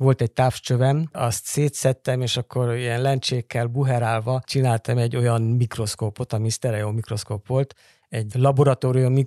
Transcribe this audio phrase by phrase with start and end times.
[0.00, 6.50] volt egy távcsövem, azt szétszettem, és akkor ilyen lencsékkel buherálva csináltam egy olyan mikroszkópot, ami
[6.50, 7.74] sztereó mikroszkóp volt,
[8.08, 9.24] egy laboratóriumi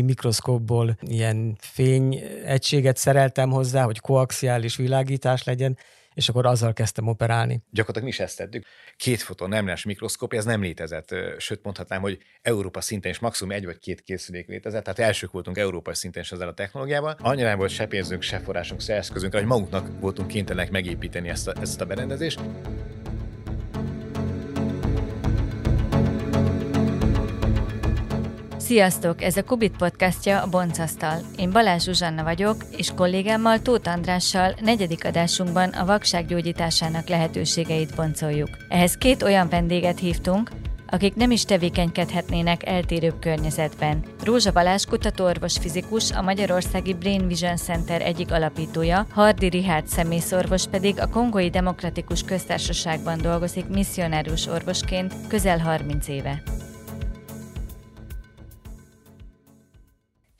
[0.00, 5.78] mikroszkópból ilyen fény egységet szereltem hozzá, hogy koaxiális világítás legyen,
[6.14, 7.62] és akkor azzal kezdtem operálni.
[7.70, 8.64] Gyakorlatilag mi is ezt tettük.
[8.96, 11.14] Két foton nemles mikroszkóp, ez nem létezett.
[11.38, 14.84] Sőt, mondhatnám, hogy Európa szinten is maximum egy vagy két készülék létezett.
[14.84, 17.16] Tehát elsők voltunk Európa szinten is ezzel a technológiával.
[17.18, 21.48] Annyira nem volt se pénzünk, se forrásunk, se eszközünk, hogy magunknak voltunk kénytelenek megépíteni ezt
[21.48, 22.40] a, ezt a berendezést.
[28.64, 29.22] Sziasztok!
[29.22, 31.20] Ez a Kubit podcastja a Boncasztal.
[31.36, 38.48] Én Balázs Zsuzsanna vagyok, és kollégámmal Tóth Andrással negyedik adásunkban a vakság gyógyításának lehetőségeit boncoljuk.
[38.68, 40.50] Ehhez két olyan vendéget hívtunk,
[40.86, 44.02] akik nem is tevékenykedhetnének eltérőbb környezetben.
[44.22, 51.00] Rózsa Balázs kutatóorvos fizikus, a Magyarországi Brain Vision Center egyik alapítója, Hardi Rihárd szemészorvos pedig
[51.00, 56.42] a Kongói Demokratikus Köztársaságban dolgozik misszionárus orvosként közel 30 éve.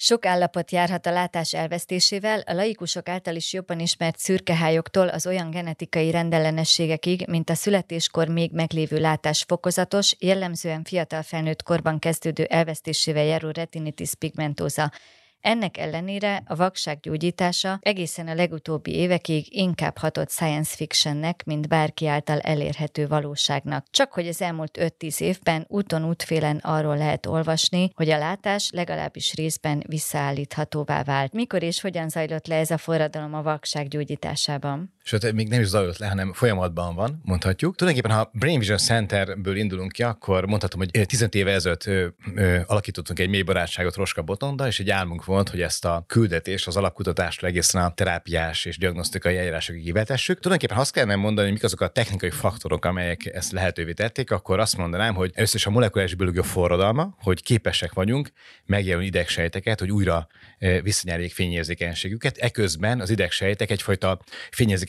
[0.04, 5.50] Sok állapot járhat a látás elvesztésével, a laikusok által is jobban ismert szürkehályoktól az olyan
[5.50, 13.24] genetikai rendellenességekig, mint a születéskor még meglévő látás fokozatos, jellemzően fiatal felnőtt korban kezdődő elvesztésével
[13.24, 14.92] járó retinitis pigmentosa,
[15.44, 22.06] ennek ellenére a vakság gyógyítása egészen a legutóbbi évekig inkább hatott science fictionnek, mint bárki
[22.06, 23.86] által elérhető valóságnak.
[23.90, 29.34] Csak hogy az elmúlt 5-10 évben úton útfélen arról lehet olvasni, hogy a látás legalábbis
[29.34, 31.32] részben visszaállíthatóvá vált.
[31.32, 34.93] Mikor és hogyan zajlott le ez a forradalom a vakság gyógyításában?
[35.06, 37.76] Sőt, még nem is zajlott le, hanem folyamatban van, mondhatjuk.
[37.76, 41.90] Tulajdonképpen, ha Brain Vision Centerből indulunk ki, akkor mondhatom, hogy 15 éve ezelőtt
[42.66, 46.76] alakítottunk egy mély barátságot Roska Botonda, és egy álmunk volt, hogy ezt a küldetést, az
[46.76, 50.40] alapkutatást egészen a terápiás és diagnosztikai eljárásokig vetessük.
[50.40, 54.60] Tulajdonképpen azt kellene mondani, hogy mik azok a technikai faktorok, amelyek ezt lehetővé tették, akkor
[54.60, 58.30] azt mondanám, hogy először is a molekuláris biológia forradalma, hogy képesek vagyunk
[58.66, 60.26] megjelölni idegsejteket, hogy újra
[60.82, 62.36] visszanyerjék fényérzékenységüket.
[62.36, 64.18] Eközben az idegsejtek egyfajta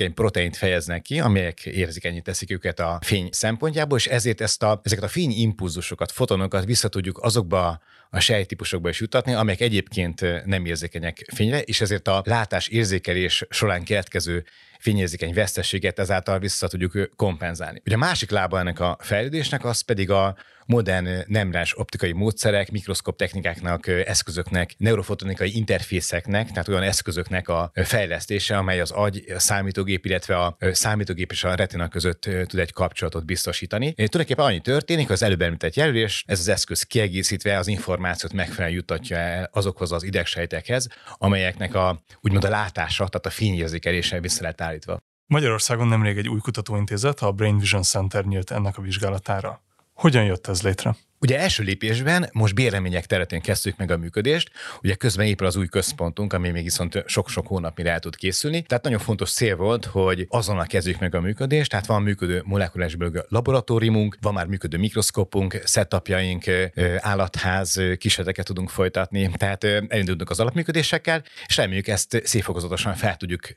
[0.05, 4.81] fényérzékeny proteint fejeznek ki, amelyek érzékenyé teszik őket a fény szempontjából, és ezért ezt a,
[4.83, 7.79] ezeket a fényimpulzusokat, fotonokat vissza tudjuk azokba
[8.09, 13.83] a sejtípusokba is jutatni, amelyek egyébként nem érzékenyek fényre, és ezért a látás érzékelés során
[13.83, 14.43] keletkező
[14.79, 17.81] fényérzékeny vesztességet ezáltal vissza tudjuk kompenzálni.
[17.85, 20.35] Ugye a másik lába ennek a fejlődésnek az pedig a
[20.66, 28.80] modern nemrás optikai módszerek, mikroszkop technikáknak, eszközöknek, neurofotonikai interfészeknek, tehát olyan eszközöknek a fejlesztése, amely
[28.80, 33.94] az agy, a számítógép, illetve a számítógép és a retina között tud egy kapcsolatot biztosítani.
[33.94, 39.50] Tulajdonképpen annyi történik, az előbb említett jelölés, ez az eszköz kiegészítve az információt megfelelően jutatja
[39.52, 40.88] azokhoz az idegsejtekhez,
[41.18, 45.00] amelyeknek a úgymond a látása, tehát a fényérzékelése vissza lehet állítva.
[45.28, 49.64] Magyarországon nemrég egy új kutatóintézet, a Brain Vision Center nyílt ennek a vizsgálatára.
[49.95, 50.95] Hogyan jött ez létre?
[51.19, 54.51] Ugye első lépésben most béremények területén kezdtük meg a működést,
[54.81, 58.61] ugye közben épül az új központunk, ami még viszont sok-sok hónap mire el tud készülni.
[58.61, 62.95] Tehát nagyon fontos cél volt, hogy azonnal kezdjük meg a működést, tehát van működő molekuláris
[63.28, 66.44] laboratóriumunk, van már működő mikroszkópunk, setupjaink,
[66.97, 73.47] állatház, kísérleteket tudunk folytatni, tehát elindultunk az alapműködésekkel, és reméljük ezt széfokozatosan fel tudjuk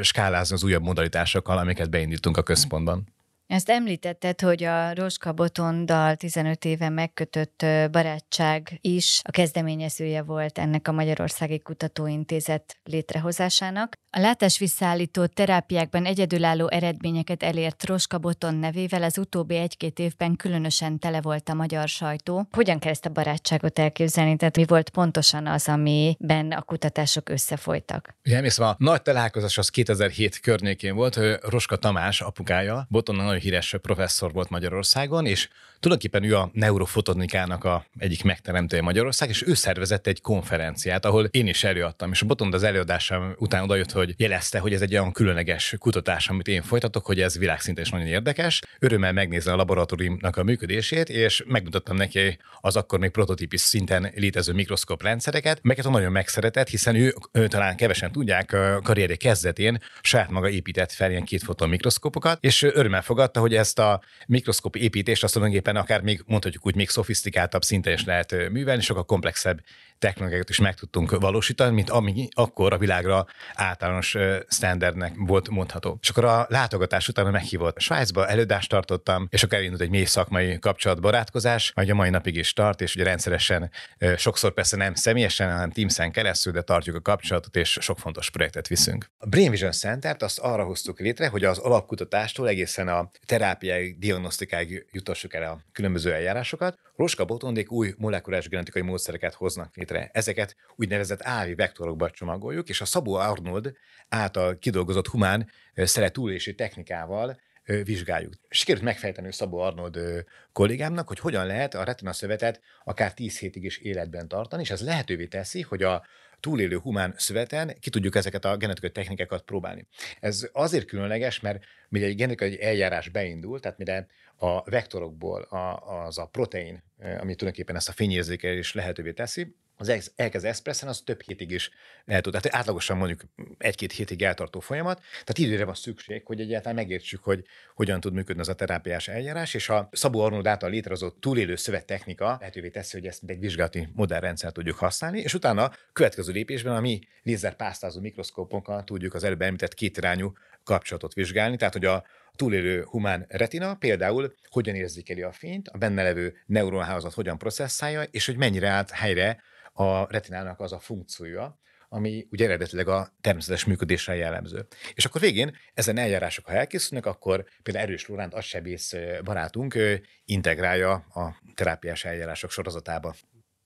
[0.00, 3.14] skálázni az újabb modalitásokkal, amiket beindítunk a központban.
[3.46, 10.88] Ezt említetted, hogy a Roska Botondal 15 éve megkötött barátság is a kezdeményezője volt ennek
[10.88, 13.94] a Magyarországi Kutatóintézet létrehozásának.
[14.16, 20.98] A látás visszaállító terápiákban egyedülálló eredményeket elért Roska Boton nevével az utóbbi egy-két évben különösen
[20.98, 22.48] tele volt a magyar sajtó.
[22.50, 24.36] Hogyan kell ezt a barátságot elképzelni?
[24.36, 28.14] Tehát mi volt pontosan az, amiben a kutatások összefolytak?
[28.24, 33.76] Ugye emlékszem, a nagy találkozás az 2007 környékén volt, Roska Tamás apukája, Boton nagyon híres
[33.82, 35.48] professzor volt Magyarországon, és
[35.80, 41.46] tulajdonképpen ő a neurofotonikának a egyik megteremtője Magyarország, és ő szervezett egy konferenciát, ahol én
[41.46, 45.12] is előadtam, és a Botond az előadásom után odajött, hogy jelezte, hogy ez egy olyan
[45.12, 48.62] különleges kutatás, amit én folytatok, hogy ez világszinten is nagyon érdekes.
[48.78, 54.52] Örömmel megnézze a laboratóriumnak a működését, és megmutattam neki az akkor még prototípus szinten létező
[54.52, 60.30] mikroszkóp rendszereket, melyeket nagyon megszeretett, hiszen ő, ő talán kevesen tudják, a karrierje kezdetén saját
[60.30, 65.22] maga épített fel ilyen két foton mikroszkópokat, és örömmel fogadta, hogy ezt a mikroszkóp építést
[65.22, 69.60] azt tulajdonképpen akár még mondhatjuk úgy még szofisztikáltabb szinten is lehet művelni, sokkal komplexebb
[69.98, 74.16] technológiákat is meg tudtunk valósítani, mint ami akkor a világra általános
[74.48, 75.98] standardnek volt mondható.
[76.02, 80.58] És akkor a látogatás után meghívott Svájcba, előadást tartottam, és akkor elindult egy mély szakmai
[80.58, 83.70] kapcsolatbarátkozás, majd a mai napig is tart, és ugye rendszeresen,
[84.16, 88.68] sokszor persze nem személyesen, hanem Teams-en keresztül, de tartjuk a kapcsolatot, és sok fontos projektet
[88.68, 89.10] viszünk.
[89.18, 94.86] A Brain Vision Center-t azt arra hoztuk létre, hogy az alapkutatástól egészen a terápiai, diagnosztikáig
[94.92, 96.78] jutassuk el a különböző eljárásokat.
[96.96, 100.10] Roska Botondék új molekulás genetikai módszereket hoznak létre.
[100.12, 103.72] Ezeket úgynevezett ávi vektorokba csomagoljuk, és a Szabó Arnold
[104.08, 107.40] által kidolgozott humán szere túlélési technikával
[107.84, 108.32] vizsgáljuk.
[108.48, 113.78] Sikerült megfejteni Szabó Arnold kollégámnak, hogy hogyan lehet a retina szövetet akár 10 hétig is
[113.78, 116.04] életben tartani, és ez lehetővé teszi, hogy a
[116.40, 119.86] túlélő humán szöveten ki tudjuk ezeket a genetikai technikákat próbálni.
[120.20, 126.18] Ez azért különleges, mert mire egy genetikai eljárás beindul, tehát mire a vektorokból a, az
[126.18, 131.50] a protein, ami tulajdonképpen ezt a fényérzékelést lehetővé teszi, az elkezd eszpresszen, az több hétig
[131.50, 131.70] is
[132.04, 132.32] lehet tud.
[132.32, 133.20] Tehát átlagosan mondjuk
[133.58, 137.44] egy-két hétig eltartó folyamat, tehát időre van szükség, hogy egyáltalán megértsük, hogy
[137.74, 142.36] hogyan tud működni az a terápiás eljárás, és a Szabó Arnold által létrehozott túlélő szövettechnika
[142.38, 146.80] lehetővé teszi, hogy ezt egy vizsgálati modellrendszer tudjuk használni, és utána a következő lépésben a
[146.80, 150.32] mi lézerpásztázó mikroszkópunkkal tudjuk az előbb említett kétirányú
[150.66, 152.04] kapcsolatot vizsgálni, tehát hogy a
[152.34, 158.26] túlélő humán retina például hogyan érzékeli a fényt, a benne levő neuronhálózat hogyan processzálja, és
[158.26, 159.42] hogy mennyire állt helyre
[159.72, 161.58] a retinának az a funkciója,
[161.88, 164.66] ami ugye eredetileg a természetes működésre jellemző.
[164.94, 169.78] És akkor végén ezen eljárások, ha elkészülnek, akkor például Erős Lóránt agysebész barátunk
[170.24, 173.14] integrálja a terápiás eljárások sorozatába.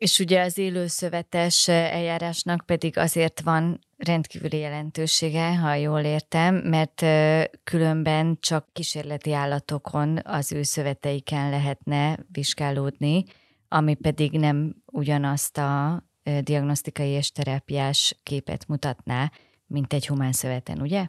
[0.01, 7.01] És ugye az élőszövetes eljárásnak pedig azért van rendkívüli jelentősége, ha jól értem, mert
[7.65, 13.25] különben csak kísérleti állatokon az ő szöveteiken lehetne vizsgálódni,
[13.69, 16.03] ami pedig nem ugyanazt a
[16.41, 19.33] diagnosztikai és terápiás képet mutatná,
[19.67, 21.07] mint egy humán szöveten, ugye?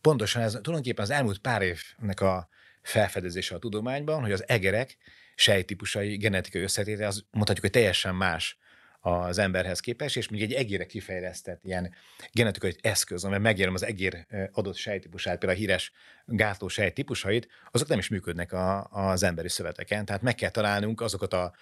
[0.00, 2.48] Pontosan ez tulajdonképpen az elmúlt pár évnek a
[2.82, 4.96] felfedezése a tudományban, hogy az egerek
[5.34, 8.58] sejtípusai genetikai összetétel, az mondhatjuk, hogy teljesen más
[9.00, 11.94] az emberhez képest, és még egy egére kifejlesztett ilyen
[12.32, 15.92] genetikai eszköz, amely megjelöm az egér adott sejtípusát, például a híres
[16.26, 20.04] gátló sejtípusait, azok nem is működnek a, az emberi szöveteken.
[20.04, 21.54] Tehát meg kell találnunk azokat a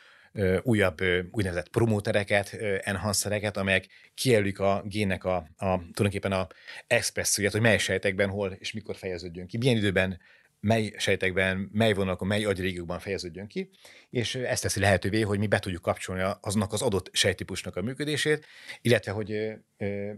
[0.62, 2.52] újabb úgynevezett promótereket,
[2.82, 6.46] enhancereket, amelyek kijelölik a gének a, a tulajdonképpen a
[6.86, 10.20] expresszóját, hogy mely sejtekben hol és mikor fejeződjön ki, milyen időben
[10.62, 13.70] mely sejtekben, mely vonalakon, mely agyrégiókban fejeződjön ki,
[14.10, 18.46] és ezt teszi lehetővé, hogy mi be tudjuk kapcsolni aznak az adott sejtípusnak a működését,
[18.80, 19.52] illetve hogy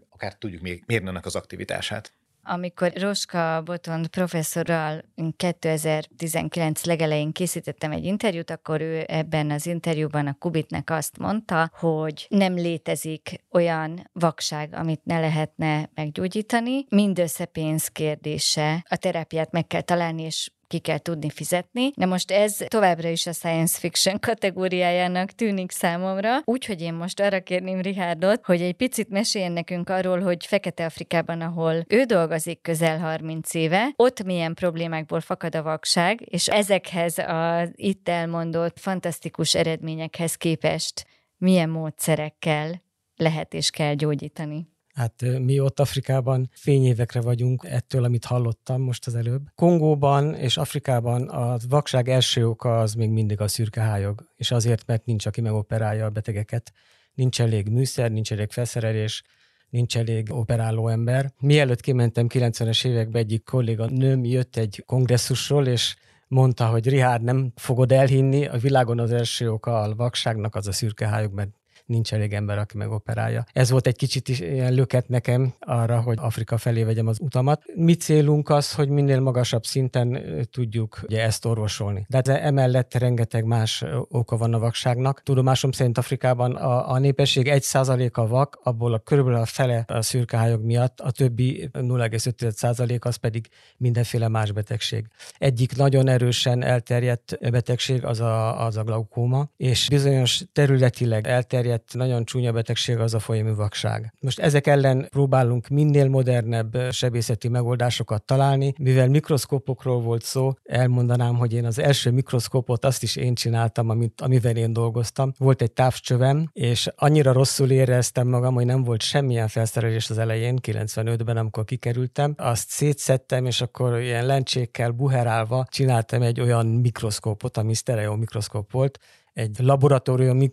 [0.08, 2.12] akár tudjuk mérni annak az aktivitását.
[2.46, 5.04] Amikor Roska Botond professzorral
[5.36, 12.26] 2019 legelején készítettem egy interjút, akkor ő ebben az interjúban a Kubitnek azt mondta, hogy
[12.28, 18.84] nem létezik olyan vakság, amit ne lehetne meggyógyítani, mindössze pénz kérdése.
[18.88, 21.90] A terápiát meg kell találni, és ki kell tudni fizetni.
[21.96, 27.40] De most ez továbbra is a science fiction kategóriájának tűnik számomra, úgyhogy én most arra
[27.40, 33.54] kérném Richardot, hogy egy picit meséljen nekünk arról, hogy Fekete-Afrikában, ahol ő dolgozik közel 30
[33.54, 41.06] éve, ott milyen problémákból fakad a vakság, és ezekhez az itt elmondott fantasztikus eredményekhez képest
[41.36, 42.82] milyen módszerekkel
[43.16, 44.73] lehet és kell gyógyítani.
[44.94, 49.42] Hát mi ott Afrikában fényévekre vagyunk ettől, amit hallottam most az előbb.
[49.54, 54.86] Kongóban és Afrikában a vakság első oka az még mindig a szürke hályog, és azért,
[54.86, 56.72] mert nincs, aki megoperálja a betegeket.
[57.14, 59.22] Nincs elég műszer, nincs elég felszerelés,
[59.70, 61.32] nincs elég operáló ember.
[61.40, 65.96] Mielőtt kimentem 90-es években egyik kolléga nőm jött egy kongresszusról, és
[66.28, 70.72] mondta, hogy Rihár, nem fogod elhinni, a világon az első oka a vakságnak az a
[70.72, 71.50] szürke hályog, mert
[71.86, 73.44] nincs elég ember, aki megoperálja.
[73.52, 77.62] Ez volt egy kicsit is ilyen löket nekem arra, hogy Afrika felé vegyem az utamat.
[77.74, 82.06] Mi célunk az, hogy minél magasabb szinten tudjuk ugye, ezt orvosolni.
[82.08, 85.22] De hát emellett rengeteg más oka van a vakságnak.
[85.22, 90.64] Tudomásom szerint Afrikában a, a népesség 1%-a vak, abból a körülbelül a fele a szürkehályog
[90.64, 95.06] miatt, a többi 0,5% az pedig mindenféle más betegség.
[95.38, 101.94] Egyik nagyon erősen elterjedt betegség az a, az a glaukóma, és bizonyos területileg elterjedt elterjedt,
[101.94, 104.12] nagyon csúnya betegség az a folyamú vakság.
[104.20, 108.74] Most ezek ellen próbálunk minél modernebb sebészeti megoldásokat találni.
[108.78, 114.20] Mivel mikroszkópokról volt szó, elmondanám, hogy én az első mikroszkópot azt is én csináltam, amit,
[114.20, 115.32] amivel én dolgoztam.
[115.38, 120.58] Volt egy távcsövem, és annyira rosszul éreztem magam, hogy nem volt semmilyen felszerelés az elején,
[120.62, 122.34] 95-ben, amikor kikerültem.
[122.36, 128.98] Azt szétszettem, és akkor ilyen lencsékkel buherálva csináltam egy olyan mikroszkópot, ami sztereó mikroszkóp volt,
[129.34, 130.48] egy laboratóriumi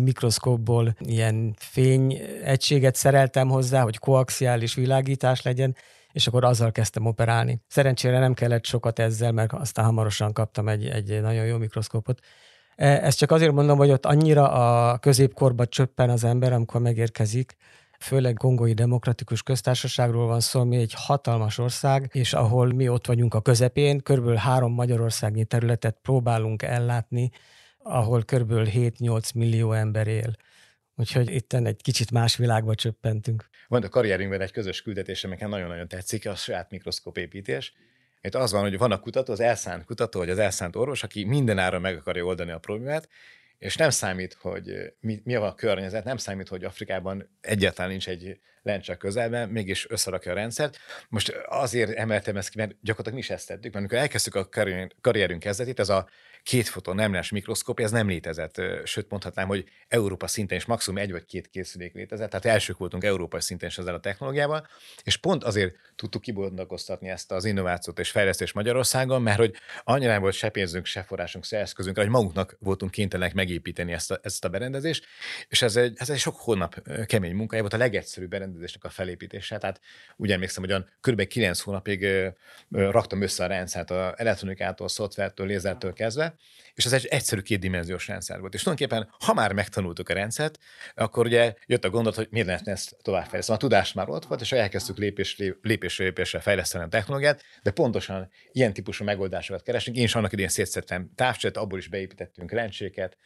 [0.00, 5.76] mikroszkópból ilyen fényegységet szereltem hozzá, hogy koaxiális világítás legyen,
[6.12, 7.62] és akkor azzal kezdtem operálni.
[7.68, 12.20] Szerencsére nem kellett sokat ezzel, mert aztán hamarosan kaptam egy, egy nagyon jó mikroszkópot.
[12.76, 17.56] E, ezt csak azért mondom, hogy ott annyira a középkorba csöppen az ember, amikor megérkezik,
[17.98, 23.34] főleg Kongói Demokratikus Köztársaságról van szó, ami egy hatalmas ország, és ahol mi ott vagyunk
[23.34, 27.30] a közepén, körülbelül három magyarországi területet próbálunk ellátni,
[27.82, 30.34] ahol körülbelül 7-8 millió ember él.
[30.96, 33.44] Úgyhogy itten egy kicsit más világba csöppentünk.
[33.68, 37.72] Van a karrierünkben egy közös küldetés, nekem nagyon-nagyon tetszik, a saját mikroszkóp építés.
[38.20, 41.24] Itt az van, hogy van a kutató, az elszánt kutató, vagy az elszánt orvos, aki
[41.24, 43.08] mindenára meg akarja oldani a problémát,
[43.58, 48.40] és nem számít, hogy mi, mi a környezet, nem számít, hogy Afrikában egyáltalán nincs egy
[48.62, 50.78] lencse közelben, mégis összerakja a rendszert.
[51.08, 54.48] Most azért emeltem ezt ki, mert gyakorlatilag mi is ezt tettük, mert amikor elkezdtük a
[55.00, 56.08] karrierünk kezdetét, ez a
[56.42, 58.60] két foton nemles mikroszkópia, ez nem létezett.
[58.84, 63.04] Sőt, mondhatnám, hogy Európa szinten is maximum egy vagy két készülék létezett, tehát elsők voltunk
[63.04, 64.66] európai szinten is ezzel a technológiával,
[65.02, 70.34] és pont azért tudtuk kibontakoztatni ezt az innovációt és fejlesztést Magyarországon, mert hogy annyira volt
[70.34, 74.48] se pénzünk, se forrásunk, se eszközünk, hogy magunknak voltunk kénytelenek megépíteni ezt a, ezt a
[74.48, 75.04] berendezést,
[75.48, 79.58] és ez egy, ez egy sok hónap kemény munkája volt a legegyszerűbb berendezésnek a felépítése.
[79.58, 79.80] Tehát
[80.16, 81.26] úgy emlékszem, hogy kb.
[81.26, 82.06] 9 hónapig
[82.70, 86.31] raktam össze a rendszert a elektronikától, szoftvertől, lézertől kezdve,
[86.74, 88.54] és ez egy egyszerű kétdimenziós rendszer volt.
[88.54, 90.58] És tulajdonképpen, ha már megtanultuk a rendszert,
[90.94, 93.58] akkor ugye jött a gondolat, hogy miért lehetne ezt továbbfejleszteni.
[93.58, 98.30] A tudás már ott volt, és elkezdtük lépés, lépésről lépésre fejleszteni a technológiát, de pontosan
[98.52, 99.96] ilyen típusú megoldásokat keresünk.
[99.96, 103.16] Én is annak idén szétszettem távcsöt, abból is beépítettünk lencséket,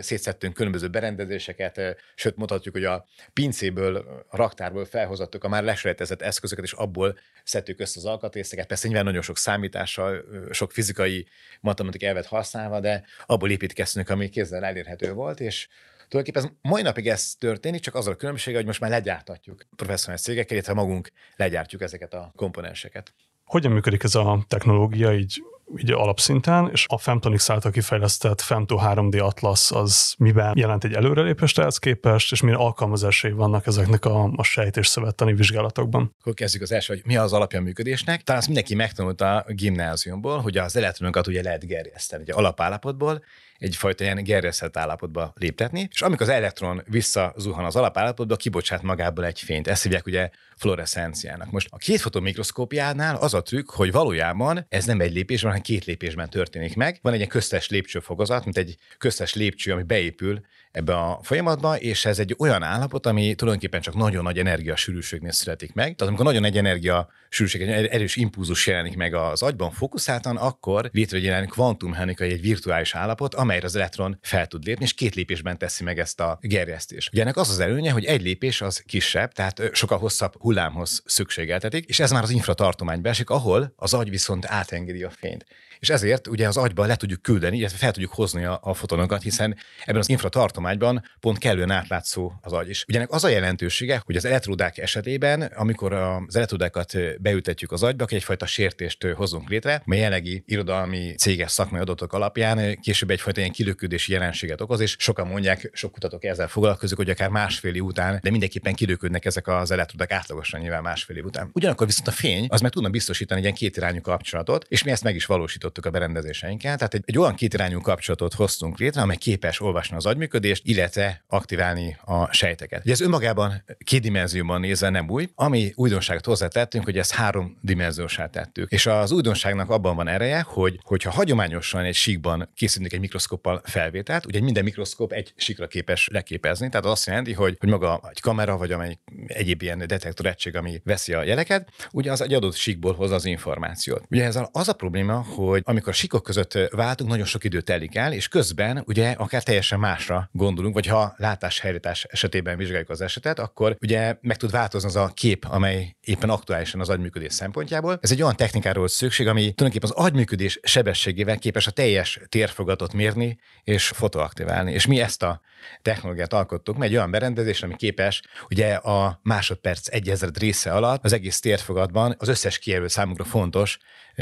[0.00, 1.80] szétszettünk különböző berendezéseket,
[2.14, 3.96] sőt mutatjuk, hogy a pincéből,
[4.28, 8.66] a raktárból felhozattuk a már lesrejtezett eszközöket, és abból szedtük össze az alkatrészeket.
[8.66, 11.26] Persze nyilván nagyon sok számítással, sok fizikai,
[11.60, 15.68] matematikai elvet használva, de abból építkeztünk, ami kézzel elérhető volt, és
[16.10, 20.22] Tulajdonképpen ez mai napig ez történik, csak az a különbsége, hogy most már legyártatjuk professzionális
[20.22, 23.12] cégekkel, illetve magunk legyártjuk ezeket a komponenseket.
[23.44, 25.42] Hogyan működik ez a technológia így
[25.76, 31.58] így alapszinten, és a Femtonics által kifejlesztett Femto 3D Atlas az miben jelent egy előrelépést
[31.58, 36.14] ehhez képest, és milyen alkalmazásai vannak ezeknek a, a sejt és szövettani vizsgálatokban.
[36.20, 38.22] Akkor kezdjük az első, hogy mi az alapja a működésnek.
[38.22, 43.22] Talán azt mindenki megtanulta a gimnáziumból, hogy az elektronokat ugye lehet gerjeszteni, ugye alapállapotból
[43.60, 49.40] egyfajta ilyen gerjesztett állapotba léptetni, és amikor az elektron visszazuhan az alapállapotba, kibocsát magából egy
[49.40, 49.68] fényt.
[49.68, 51.50] Ezt hívják ugye fluorescenciának.
[51.50, 55.84] Most a két fotomikroszkópiánál az a trükk, hogy valójában ez nem egy lépésben, hanem két
[55.84, 56.98] lépésben történik meg.
[57.02, 60.40] Van egy ilyen köztes lépcsőfokozat, mint egy köztes lépcső, ami beépül
[60.72, 65.32] ebbe a folyamatba, és ez egy olyan állapot, ami tulajdonképpen csak nagyon nagy energia sűrűségnél
[65.32, 65.84] születik meg.
[65.84, 70.90] Tehát amikor nagyon nagy energia sűrűség, egy erős impulzus jelenik meg az agyban fókuszáltan, akkor
[70.92, 75.58] létrejön egy kvantummechanikai, egy virtuális állapot, amelyre az elektron fel tud lépni, és két lépésben
[75.58, 77.12] teszi meg ezt a gerjesztést.
[77.12, 81.84] Ugye ennek az az előnye, hogy egy lépés az kisebb, tehát sokkal hosszabb hullámhoz szükségeltetik,
[81.84, 85.46] és ez már az infratartományba esik, ahol az agy viszont átengedi a fényt
[85.80, 89.22] és ezért ugye az agyba le tudjuk küldeni, illetve fel tudjuk hozni a, a fotonokat,
[89.22, 92.84] hiszen ebben az infratartományban pont kellően átlátszó az agy is.
[92.88, 98.46] Ugyanek az a jelentősége, hogy az elektródák esetében, amikor az elektródákat beültetjük az agyba, egyfajta
[98.46, 104.60] sértést hozunk létre, mely jelenlegi irodalmi céges szakmai adatok alapján később egyfajta ilyen kilökődési jelenséget
[104.60, 108.74] okoz, és sokan mondják, sok kutatók ezzel foglalkozik, hogy akár másfél év után, de mindenképpen
[108.74, 111.50] kilöködnek ezek az elektródák átlagosan nyilván másfél év után.
[111.52, 115.02] Ugyanakkor viszont a fény az meg tudna biztosítani egy ilyen kétirányú kapcsolatot, és mi ezt
[115.02, 116.76] meg is valósítottuk alakítottuk a berendezéseinkkel.
[116.76, 121.96] Tehát egy, egy olyan kétirányú kapcsolatot hoztunk létre, amely képes olvasni az agyműködést, illetve aktiválni
[122.04, 122.80] a sejteket.
[122.80, 125.28] Ugye ez önmagában két dimenzióban nézve nem új.
[125.34, 128.70] Ami újdonságot hozzátettünk, hogy ezt három dimenziósá tettük.
[128.70, 134.26] És az újdonságnak abban van ereje, hogy hogyha hagyományosan egy síkban készítünk egy mikroszkóppal felvételt,
[134.26, 138.20] ugye minden mikroszkóp egy síkra képes leképezni, tehát az azt jelenti, hogy, hogy maga egy
[138.20, 142.54] kamera vagy amely egyéb ilyen detektor egység, ami veszi a jeleket, ugye az egy adott
[142.54, 144.04] síkból hoz az információt.
[144.10, 147.96] Ugye ez az a probléma, hogy hogy amikor sikok között váltunk, nagyon sok idő telik
[147.96, 153.38] el, és közben ugye akár teljesen másra gondolunk, vagy ha látáshelyreállítás esetében vizsgáljuk az esetet,
[153.38, 157.98] akkor ugye meg tud változni az a kép, amely éppen aktuálisan az agyműködés szempontjából.
[158.02, 163.38] Ez egy olyan technikáról szükség, ami tulajdonképpen az agyműködés sebességével képes a teljes térfogatot mérni
[163.64, 164.72] és fotoaktiválni.
[164.72, 165.40] És mi ezt a
[165.82, 171.12] technológiát alkottuk, mert egy olyan berendezés, ami képes ugye a másodperc egyezred része alatt az
[171.12, 173.78] egész térfogatban az összes kijelölt számunkra fontos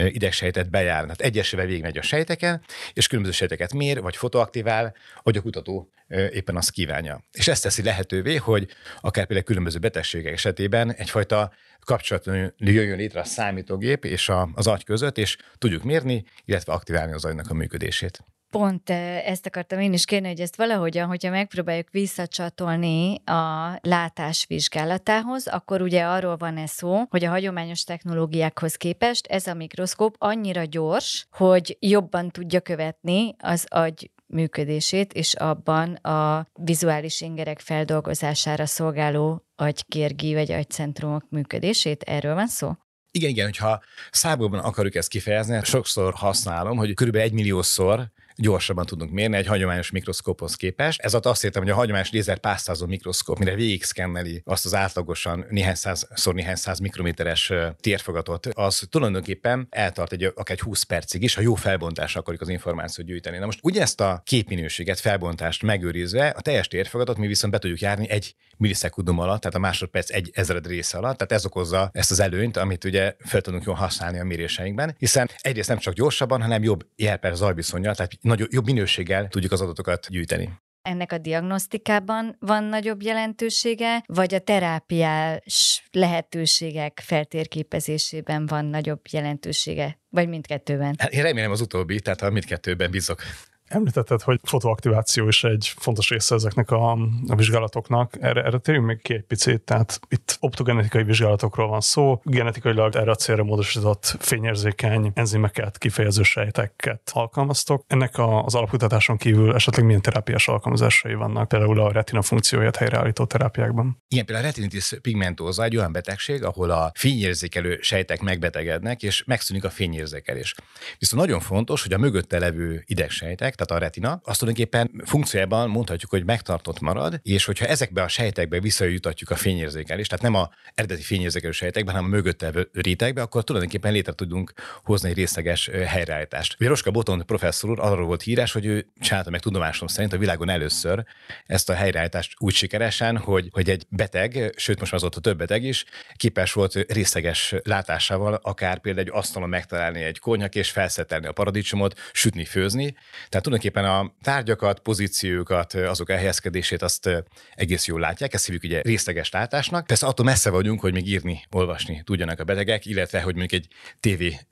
[0.07, 1.09] idegsejtet bejárni.
[1.09, 2.63] Hát egyesével végigmegy a sejteken,
[2.93, 7.25] és különböző sejteket mér, vagy fotoaktivál, hogy a kutató éppen azt kívánja.
[7.33, 8.69] És ezt teszi lehetővé, hogy
[9.01, 12.27] akár például különböző betegségek esetében egyfajta kapcsolat
[12.57, 17.51] jöjjön létre a számítógép és az agy között, és tudjuk mérni, illetve aktiválni az agynak
[17.51, 18.25] a működését.
[18.51, 18.91] Pont
[19.25, 25.83] ezt akartam én is kérni, hogy ezt valahogyan, hogyha megpróbáljuk visszacsatolni a látás vizsgálatához, akkor
[25.83, 31.27] ugye arról van ez szó, hogy a hagyományos technológiákhoz képest ez a mikroszkóp annyira gyors,
[31.31, 40.35] hogy jobban tudja követni az agy működését, és abban a vizuális ingerek feldolgozására szolgáló agykérgi
[40.35, 42.03] vagy agycentrumok működését.
[42.03, 42.73] Erről van szó?
[43.11, 49.11] Igen, igen, hogyha számokban akarjuk ezt kifejezni, sokszor használom, hogy körülbelül egy milliószor gyorsabban tudunk
[49.11, 51.01] mérni egy hagyományos mikroszkóphoz képest.
[51.01, 55.47] Ez azt értem, hogy a hagyományos lézer pásztázó mikroszkóp, mire végig szkenneli azt az átlagosan
[55.51, 61.35] néhány százszor néhány száz mikrométeres térfogatot, az tulajdonképpen eltart egy, akár egy 20 percig is,
[61.35, 63.39] ha jó felbontásra akarjuk az információt gyűjteni.
[63.39, 67.81] Na most ugye ezt a képminőséget, felbontást megőrizve, a teljes térfogatot mi viszont be tudjuk
[67.81, 72.11] járni egy millisekundum alatt, tehát a másodperc egy ezred része alatt, tehát ez okozza ezt
[72.11, 76.43] az előnyt, amit ugye fel tudunk jól használni a méréseinkben, hiszen egyrészt nem csak gyorsabban,
[76.43, 80.51] hanem jobb jelper zajviszonyjal, tehát nagyobb, jobb minőséggel tudjuk az adatokat gyűjteni
[80.89, 90.29] ennek a diagnosztikában van nagyobb jelentősége, vagy a terápiás lehetőségek feltérképezésében van nagyobb jelentősége, vagy
[90.29, 90.95] mindkettőben?
[90.99, 93.23] Hát én remélem az utóbbi, tehát ha mindkettőben bízok.
[93.69, 96.93] Említetted, hogy fotoaktiváció is egy fontos része ezeknek a,
[97.29, 98.17] a vizsgálatoknak.
[98.21, 99.61] Erre, erre térjünk még ki egy picit.
[99.61, 102.21] Tehát itt optogenetikai vizsgálatokról van szó.
[102.25, 107.85] Genetikailag erre a célra módosított fényérzékeny enzimeket, kifejező sejteket alkalmaztok.
[107.87, 113.25] Ennek a, az alapkutatáson kívül esetleg milyen terápiás alkalmazásai vannak, például a retina funkcióját helyreállító
[113.25, 114.03] terápiákban?
[114.09, 119.65] Igen, például a retinitis pigmentosa egy olyan betegség, ahol a fényérzékelő sejtek megbetegednek, és megszűnik
[119.65, 120.55] a fényérzékelés.
[120.99, 126.11] Viszont nagyon fontos, hogy a mögötte levő idegsejtek, tehát a retina, azt tulajdonképpen funkciójában mondhatjuk,
[126.11, 131.03] hogy megtartott marad, és hogyha ezekbe a sejtekbe visszajutatjuk a fényérzékelést, tehát nem a eredeti
[131.03, 134.53] fényérzékelő sejtekbe, hanem a mögötte rétegbe, akkor tulajdonképpen létre tudunk
[134.85, 136.57] hozni egy részleges helyreállítást.
[136.59, 140.49] Roska Boton professzor úr arról volt híres, hogy ő csinálta meg tudomásom szerint a világon
[140.49, 141.05] először
[141.47, 145.65] ezt a helyreállítást úgy sikeresen, hogy, hogy egy beteg, sőt most már azóta több beteg
[145.65, 145.85] is,
[146.17, 152.01] képes volt részleges látásával akár például egy asztalon megtalálni egy konyak és felszetelni a paradicsomot,
[152.13, 152.97] sütni, főzni.
[153.29, 157.25] Tehát tulajdonképpen a tárgyakat, pozíciókat, azok elhelyezkedését azt
[157.55, 159.87] egész jól látják, ezt hívjuk ugye részleges látásnak.
[159.87, 163.73] Persze attól messze vagyunk, hogy még írni, olvasni tudjanak a betegek, illetve hogy mondjuk egy
[164.01, 164.47] tévét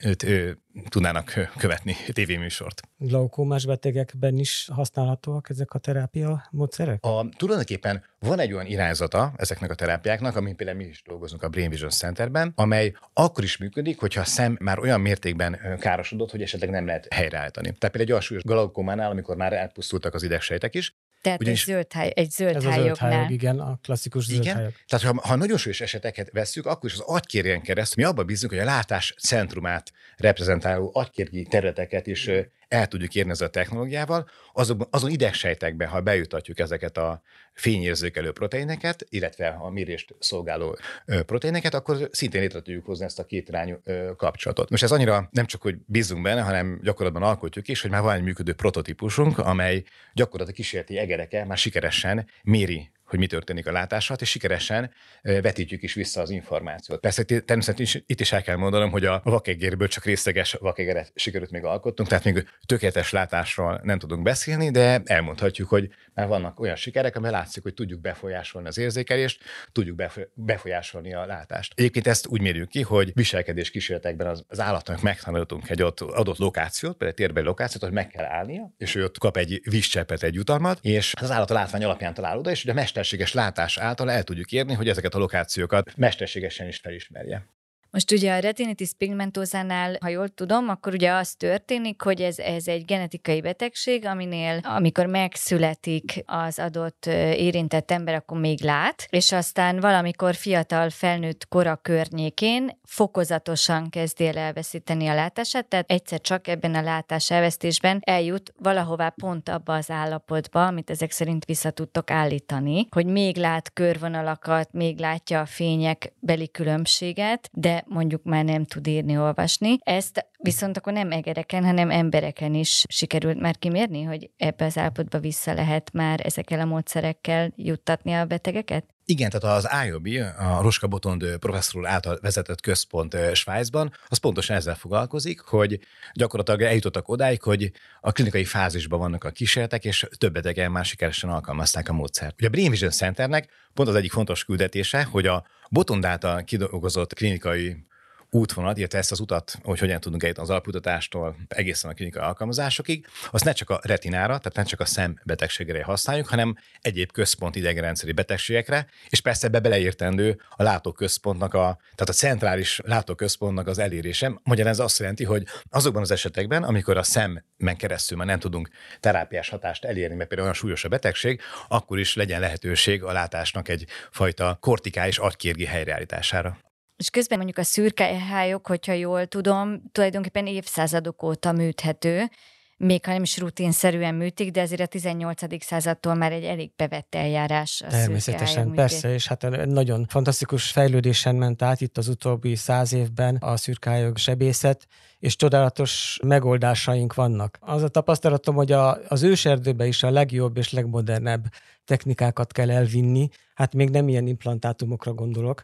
[0.89, 2.81] tudnának követni, tévéműsort.
[2.97, 7.03] Glaukómás betegekben is használhatóak ezek a terápia módszerek?
[7.05, 11.49] A, tulajdonképpen van egy olyan irányzata ezeknek a terápiáknak, amin például mi is dolgozunk a
[11.49, 16.41] Brain Vision Centerben, amely akkor is működik, hogyha a szem már olyan mértékben károsodott, hogy
[16.41, 17.65] esetleg nem lehet helyreállítani.
[17.65, 20.95] Tehát például egy olyan súlyos glaukománál, amikor már elpusztultak az idegsejtek is,
[21.27, 24.41] tehát Ugyanis, egy zöld, háj, egy zöld ez a zöld hályog, igen, a klasszikus zöld
[24.41, 24.55] igen?
[24.55, 24.71] hályog.
[24.87, 28.51] Tehát ha, ha nagyon súlyos eseteket vesszük, akkor is az agykérjen keresztül mi abban bízunk,
[28.51, 32.29] hogy a látás centrumát reprezentáló agykérgi területeket is
[32.67, 37.21] el tudjuk érni ezzel a technológiával, azon, azon idegsejtekben, ha bejutatjuk ezeket a
[37.53, 43.49] fényérzékelő proteineket, illetve a mérést szolgáló proteineket, akkor szintén létre tudjuk hozni ezt a két
[43.49, 43.75] irányú
[44.15, 44.69] kapcsolatot.
[44.69, 48.15] Most ez annyira nem csak, hogy bízunk benne, hanem gyakorlatban alkotjuk is, hogy már van
[48.15, 54.17] egy működő prototípusunk, amely gyakorlatilag kísérleti egereke már sikeresen méri hogy mi történik a látással,
[54.19, 54.91] és sikeresen
[55.21, 56.99] vetítjük is vissza az információt.
[56.99, 61.63] Persze természetesen itt is el kell mondanom, hogy a vakegérből csak részleges vakegeret sikerült még
[61.63, 67.15] alkottunk, tehát még tökéletes látásról nem tudunk beszélni, de elmondhatjuk, hogy már vannak olyan sikerek,
[67.15, 70.01] amely látszik, hogy tudjuk befolyásolni az érzékelést, tudjuk
[70.33, 71.73] befolyásolni a látást.
[71.75, 76.37] Egyébként ezt úgy mérjük ki, hogy viselkedés kísérletekben az, az állatnak megtanultunk egy ott adott
[76.37, 80.33] lokációt, például térbeli lokációt, hogy meg kell állnia, és ő ott kap egy vízcseppet, egy
[80.33, 84.11] jutalmat, és az állat a látvány alapján talál oda, és ugye a mesterséges látás által
[84.11, 87.45] el tudjuk érni, hogy ezeket a lokációkat mesterségesen is felismerje.
[87.91, 92.67] Most ugye a retinitis pigmentosánál, ha jól tudom, akkor ugye az történik, hogy ez, ez
[92.67, 99.79] egy genetikai betegség, aminél amikor megszületik az adott érintett ember, akkor még lát, és aztán
[99.79, 106.75] valamikor fiatal felnőtt kora környékén fokozatosan kezdi el elveszíteni a látását, tehát egyszer csak ebben
[106.75, 112.87] a látás elvesztésben eljut valahová pont abba az állapotba, amit ezek szerint vissza tudtok állítani,
[112.89, 118.87] hogy még lát körvonalakat, még látja a fények beli különbséget, de mondjuk már nem tud
[118.87, 119.77] írni, olvasni.
[119.83, 125.19] Ezt viszont akkor nem egereken, hanem embereken is sikerült már kimérni, hogy ebbe az állapotba
[125.19, 128.96] vissza lehet már ezekkel a módszerekkel juttatni a betegeket?
[129.09, 134.75] Igen, tehát az IOB, a Roska Botond professzor által vezetett központ Svájcban, az pontosan ezzel
[134.75, 135.79] foglalkozik, hogy
[136.13, 141.29] gyakorlatilag eljutottak odáig, hogy a klinikai fázisban vannak a kísérletek, és több betegen már sikeresen
[141.29, 142.35] alkalmazták a módszert.
[142.37, 147.13] Ugye a Brain Vision Centernek pont az egyik fontos küldetése, hogy a Botond által kidolgozott
[147.13, 147.85] klinikai
[148.29, 153.07] útvonalat, illetve ezt az utat, hogy hogyan tudunk eljutni az alapkutatástól egészen a klinikai alkalmazásokig,
[153.31, 158.11] azt ne csak a retinára, tehát ne csak a szembetegségre használjuk, hanem egyéb központ idegenrendszeri
[158.11, 164.39] betegségekre, és persze ebbe beleértendő a látóközpontnak, a, tehát a centrális látóközpontnak az elérése.
[164.43, 168.69] Magyarán ez azt jelenti, hogy azokban az esetekben, amikor a szemmen keresztül már nem tudunk
[168.99, 173.69] terápiás hatást elérni, mert például olyan súlyos a betegség, akkor is legyen lehetőség a látásnak
[173.69, 176.57] egyfajta kortikális agykérgi helyreállítására.
[176.97, 182.29] És közben mondjuk a szürkehályok, hogyha jól tudom, tulajdonképpen évszázadok óta műthető,
[182.77, 185.63] még ha nem is rutinszerűen műtik, de azért a 18.
[185.63, 187.81] századtól már egy elég bevett eljárás.
[187.81, 193.35] A Természetesen, persze, és hát nagyon fantasztikus fejlődésen ment át itt az utóbbi száz évben
[193.35, 194.87] a szürkályok sebészet,
[195.19, 197.57] és csodálatos megoldásaink vannak.
[197.61, 201.45] Az a tapasztalatom, hogy a, az őserdőbe is a legjobb és legmodernebb
[201.85, 205.63] technikákat kell elvinni, hát még nem ilyen implantátumokra gondolok,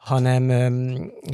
[0.00, 0.46] hanem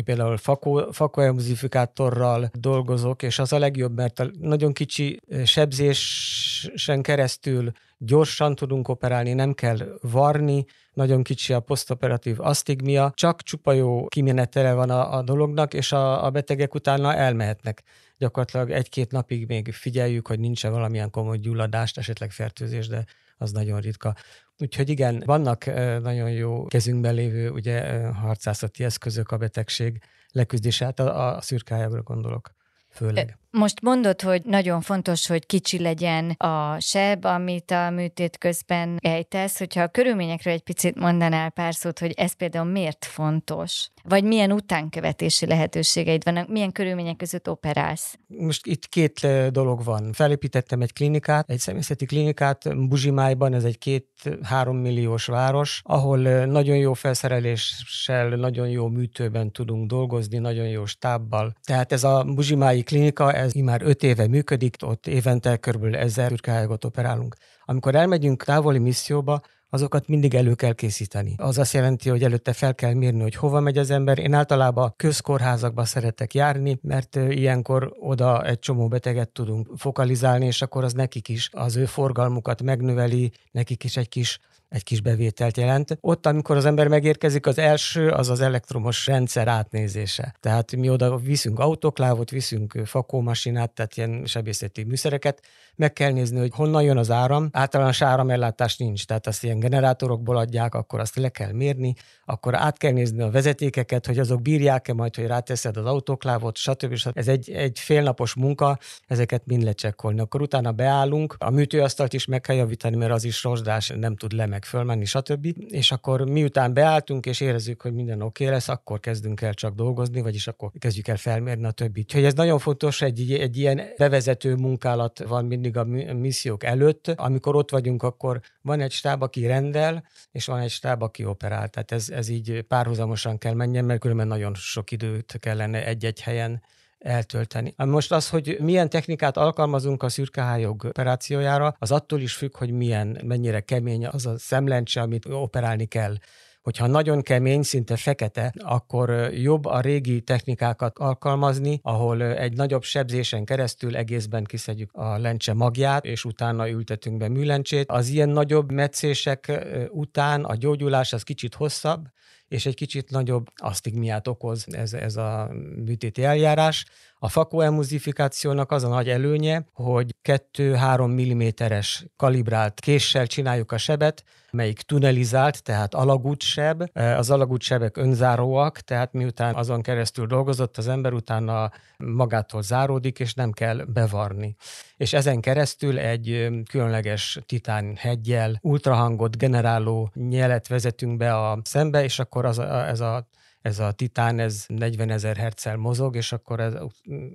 [0.04, 8.54] például fakó, fakoemulzifikátorral dolgozok, és az a legjobb, mert a nagyon kicsi sebzésen keresztül gyorsan
[8.54, 14.90] tudunk operálni, nem kell varni, nagyon kicsi a posztoperatív asztigmia, csak csupa jó kimenetele van
[14.90, 17.82] a, a dolognak, és a, a betegek utána elmehetnek.
[18.18, 23.04] Gyakorlatilag egy-két napig még figyeljük, hogy nincs valamilyen komoly gyulladást, esetleg fertőzés, de
[23.36, 24.14] az nagyon ritka.
[24.58, 25.64] Úgyhogy igen, vannak
[26.02, 32.50] nagyon jó kezünkben lévő ugye, harcászati eszközök a betegség leküzdését, a, a szürkájágra gondolok
[32.90, 33.38] főleg.
[33.58, 39.58] Most mondod, hogy nagyon fontos, hogy kicsi legyen a seb, amit a műtét közben ejtesz,
[39.58, 43.88] hogyha a körülményekről egy picit mondanál pár szót, hogy ez például miért fontos?
[44.08, 46.48] Vagy milyen utánkövetési lehetőségeid vannak?
[46.48, 48.18] Milyen körülmények között operálsz?
[48.26, 50.12] Most itt két dolog van.
[50.12, 56.92] Felépítettem egy klinikát, egy személyzeti klinikát Buzsimájban, ez egy két-három milliós város, ahol nagyon jó
[56.92, 61.54] felszereléssel, nagyon jó műtőben tudunk dolgozni, nagyon jó stábbal.
[61.64, 65.84] Tehát ez a Buzsimái klinika, ez már öt éve működik, ott évente kb.
[65.94, 67.36] ezer ürkályágot operálunk.
[67.64, 71.34] Amikor elmegyünk távoli misszióba, azokat mindig elő kell készíteni.
[71.36, 74.18] Az azt jelenti, hogy előtte fel kell mérni, hogy hova megy az ember.
[74.18, 80.84] Én általában közkórházakba szeretek járni, mert ilyenkor oda egy csomó beteget tudunk fokalizálni, és akkor
[80.84, 85.98] az nekik is az ő forgalmukat megnöveli, nekik is egy kis egy kis bevételt jelent.
[86.00, 90.34] Ott, amikor az ember megérkezik, az első az az elektromos rendszer átnézése.
[90.40, 95.42] Tehát mi oda viszünk autoklávot, viszünk fakómasinát, tehát ilyen sebészeti műszereket,
[95.76, 97.48] meg kell nézni, hogy honnan jön az áram.
[97.52, 102.78] Általános áramellátás nincs, tehát azt ilyen generátorokból adják, akkor azt le kell mérni, akkor át
[102.78, 106.94] kell nézni a vezetékeket, hogy azok bírják-e majd, hogy ráteszed az autoklávot, stb.
[106.94, 107.18] stb.
[107.18, 110.20] Ez egy, egy félnapos munka, ezeket mind lecsekkolni.
[110.20, 114.32] Akkor utána beállunk, a műtőasztalt is meg kell javítani, mert az is rozsdás, nem tud
[114.32, 115.46] le meg fölmenni, stb.
[115.68, 119.74] És akkor miután beálltunk, és érezzük, hogy minden oké okay lesz, akkor kezdünk el csak
[119.74, 122.04] dolgozni, vagyis akkor kezdjük el felmérni a többit.
[122.04, 127.08] Úgyhogy ez nagyon fontos, egy, egy ilyen bevezető munkálat van mindig a missziók előtt.
[127.08, 131.68] Amikor ott vagyunk, akkor van egy stáb, aki rendel, és van egy stáb, aki operál.
[131.68, 136.62] Tehát ez, ez így párhuzamosan kell menjen, mert különben nagyon sok időt kellene egy-egy helyen
[137.06, 137.74] eltölteni.
[137.76, 143.20] Most az, hogy milyen technikát alkalmazunk a szürkehályog operációjára, az attól is függ, hogy milyen,
[143.24, 146.14] mennyire kemény az a szemlencse, amit operálni kell.
[146.62, 153.44] Hogyha nagyon kemény, szinte fekete, akkor jobb a régi technikákat alkalmazni, ahol egy nagyobb sebzésen
[153.44, 157.90] keresztül egészben kiszedjük a lencse magját, és utána ültetünk be műlencsét.
[157.90, 162.06] Az ilyen nagyobb metszések után a gyógyulás az kicsit hosszabb,
[162.48, 165.50] és egy kicsit nagyobb asztigmiát okoz ez, ez a
[165.84, 166.84] műtéti eljárás.
[167.18, 174.24] A fakoemuzifikációnak az a nagy előnye, hogy 2-3 mm-es kalibrált késsel csináljuk a sebet,
[174.56, 176.82] melyik tunelizált, tehát alagútseb.
[176.92, 183.52] Az alagútsebek önzáróak, tehát miután azon keresztül dolgozott az ember, utána magától záródik, és nem
[183.52, 184.56] kell bevarni.
[184.96, 192.18] És ezen keresztül egy különleges titán hegyel, ultrahangot generáló nyelet vezetünk be a szembe, és
[192.18, 193.28] akkor az, ez a
[193.66, 196.74] ez a titán, ez 40 ezer herccel mozog, és akkor ez,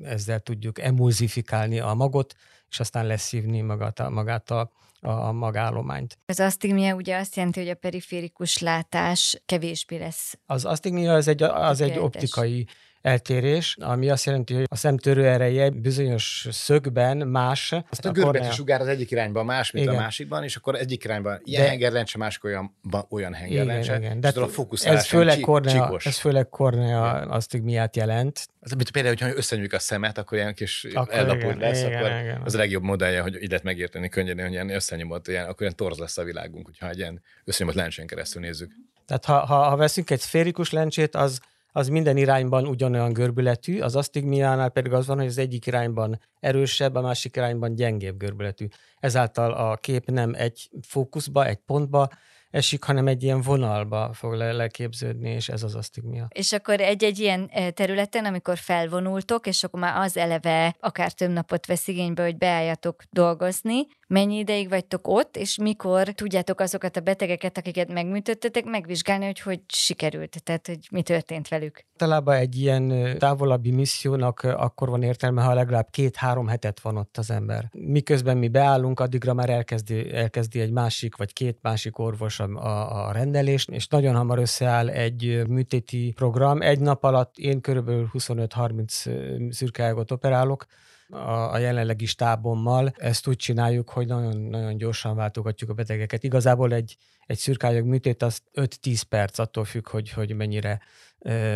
[0.04, 2.36] ezzel tudjuk emulzifikálni a magot,
[2.70, 6.18] és aztán leszívni magát, magát a, a magállományt.
[6.26, 10.40] Az asztigmia ugye azt jelenti, hogy a periférikus látás kevésbé lesz.
[10.46, 12.68] Az asztigmia az egy, az egy optikai
[13.02, 17.76] eltérés, ami azt jelenti, hogy a szemtörő ereje bizonyos szögben más.
[17.90, 19.98] Azt a görbeti sugár az egyik irányban más, mint igen.
[19.98, 21.70] a másikban, és akkor egyik irányban ilyen De...
[21.70, 22.76] hengerlencse, másik olyan,
[23.10, 23.96] olyan hengerlencse.
[23.96, 24.20] Igen, igen.
[24.20, 24.50] De a
[24.84, 28.50] ez főleg, kornea, ez főleg kornea asztigmiát jelent.
[28.60, 32.42] Az, mint például, hogyha összenyújjuk a szemet, akkor ilyen kis ellapult lesz, igen, akkor igen.
[32.44, 35.76] az a legjobb modellje, hogy így lehet megérteni könnyen, hogy ilyen összenyomott, ilyen, akkor ilyen
[35.76, 38.72] torz lesz a világunk, hogyha egy ilyen összenyomott lencsén keresztül nézzük.
[39.06, 41.40] Tehát ha, ha, ha veszünk egy szférikus lencsét, az
[41.72, 46.96] az minden irányban ugyanolyan görbületű, az asztigmiánál pedig az van, hogy az egyik irányban erősebb,
[46.96, 48.68] a másik irányban gyengébb görbületű.
[49.00, 52.10] Ezáltal a kép nem egy fókuszba, egy pontba,
[52.52, 56.28] esik, hanem egy ilyen vonalba fog le- leképződni, és ez az asztigmia.
[56.30, 61.32] És akkor egy-egy ilyen eh, területen, amikor felvonultok, és akkor már az eleve akár több
[61.32, 67.02] napot vesz igénybe, hogy beálljatok dolgozni, mennyi ideig vagytok ott, és mikor tudjátok azokat a
[67.02, 71.86] betegeket, akiket megműtöttetek, megvizsgálni, hogy hogy sikerült, tehát hogy mi történt velük.
[72.02, 77.32] Általában egy ilyen távolabbi missziónak akkor van értelme, ha legalább két-három hetet van ott az
[77.32, 77.70] ember.
[77.74, 83.08] Miközben mi beállunk, addigra már elkezdi, elkezdi egy másik vagy két másik orvos a, a,
[83.08, 86.62] a rendelést, és nagyon hamar összeáll egy műtéti program.
[86.62, 90.66] Egy nap alatt én körülbelül 25-30 szürkeágot operálok,
[91.10, 92.94] a, a jelenlegi stábommal.
[92.98, 96.24] Ezt úgy csináljuk, hogy nagyon, nagyon gyorsan váltogatjuk a betegeket.
[96.24, 100.82] Igazából egy, egy szürkályog műtét az 5-10 perc, attól függ, hogy, hogy mennyire,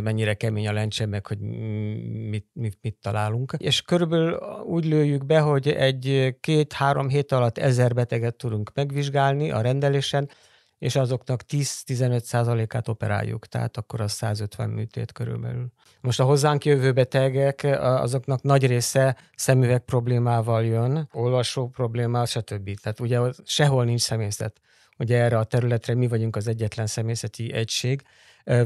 [0.01, 3.54] mennyire kemény a lencse, meg hogy mit, mit, mit találunk.
[3.58, 4.34] És körülbelül
[4.65, 10.30] úgy lőjük be, hogy egy két-három hét alatt ezer beteget tudunk megvizsgálni a rendelésen,
[10.78, 15.67] és azoknak 10-15 százalékát operáljuk, tehát akkor az 150 műtét körülbelül.
[16.01, 22.80] Most a hozzánk jövő betegek, azoknak nagy része szemüveg problémával jön, olvasó problémával, stb.
[22.82, 24.62] Tehát ugye sehol nincs személyzet.
[24.97, 28.01] Ugye erre a területre mi vagyunk az egyetlen személyzeti egység.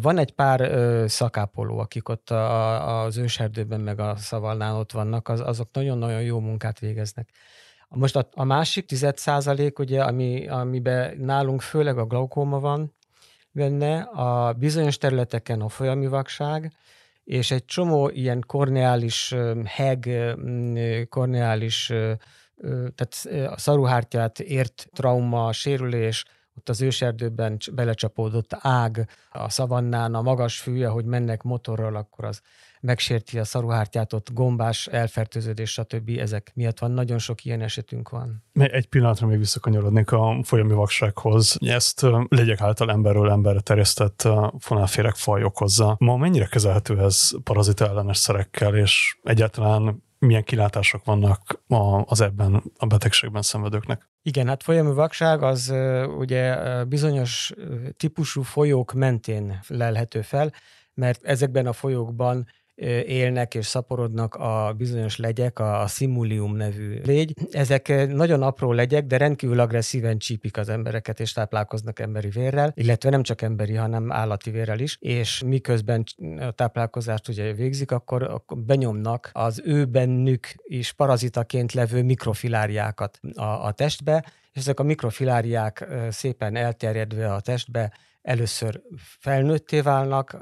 [0.02, 0.72] Van egy pár
[1.10, 6.80] szakápoló, akik ott az őserdőben meg a szavalnál ott vannak, az, azok nagyon-nagyon jó munkát
[6.80, 7.30] végeznek.
[7.90, 12.94] Most a, a másik 10 százalék, ugye, ami, amiben nálunk főleg a glaukóma van
[13.52, 16.72] benne, a bizonyos területeken a folyami vakság,
[17.24, 20.10] és egy csomó ilyen korneális heg,
[21.10, 21.86] korneális,
[22.96, 26.26] tehát a szaruhártyát ért trauma, sérülés,
[26.60, 32.42] ott az őserdőben belecsapódott ág a szavannán, a magas fűje, hogy mennek motorral, akkor az
[32.82, 36.10] megsérti a szaruhártyát, ott gombás elfertőződés, stb.
[36.18, 38.44] Ezek miatt van, nagyon sok ilyen esetünk van.
[38.54, 41.58] Egy pillanatra még visszakanyarodnék a folyami vaksághoz.
[41.60, 44.28] Ezt legyek által emberről emberre terjesztett
[44.60, 45.96] fonálféreg faj okozza.
[46.00, 51.64] Ma mennyire kezelhető ez parazita ellenes szerekkel, és egyáltalán milyen kilátások vannak
[52.06, 54.10] az ebben a betegségben szenvedőknek?
[54.22, 55.74] Igen, hát folyami vakság az
[56.18, 56.56] ugye
[56.86, 57.54] bizonyos
[57.98, 60.54] típusú folyók mentén lelhető fel,
[60.94, 62.48] mert ezekben a folyókban
[63.06, 67.34] élnek és szaporodnak a bizonyos legyek, a, a simulium nevű légy.
[67.52, 73.10] Ezek nagyon apró legyek, de rendkívül agresszíven csípik az embereket, és táplálkoznak emberi vérrel, illetve
[73.10, 76.04] nem csak emberi, hanem állati vérrel is, és miközben
[76.40, 83.44] a táplálkozást ugye végzik, akkor, akkor benyomnak az ő bennük is parazitaként levő mikrofiláriákat a,
[83.44, 90.38] a testbe, és ezek a mikrofiláriák szépen elterjedve a testbe először felnőtté válnak,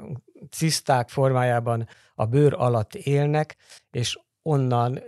[0.50, 3.56] ciszták formájában a bőr alatt élnek,
[3.90, 5.00] és onnan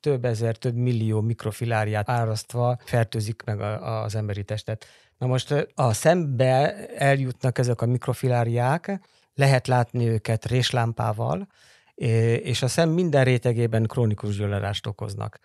[0.00, 4.86] több ezer, több millió mikrofiláriát árasztva fertőzik meg az emberi testet.
[5.18, 9.00] Na most a szembe eljutnak ezek a mikrofiláriák,
[9.34, 11.46] lehet látni őket réslámpával,
[11.94, 15.38] és a szem minden rétegében krónikus gyulladást okoznak.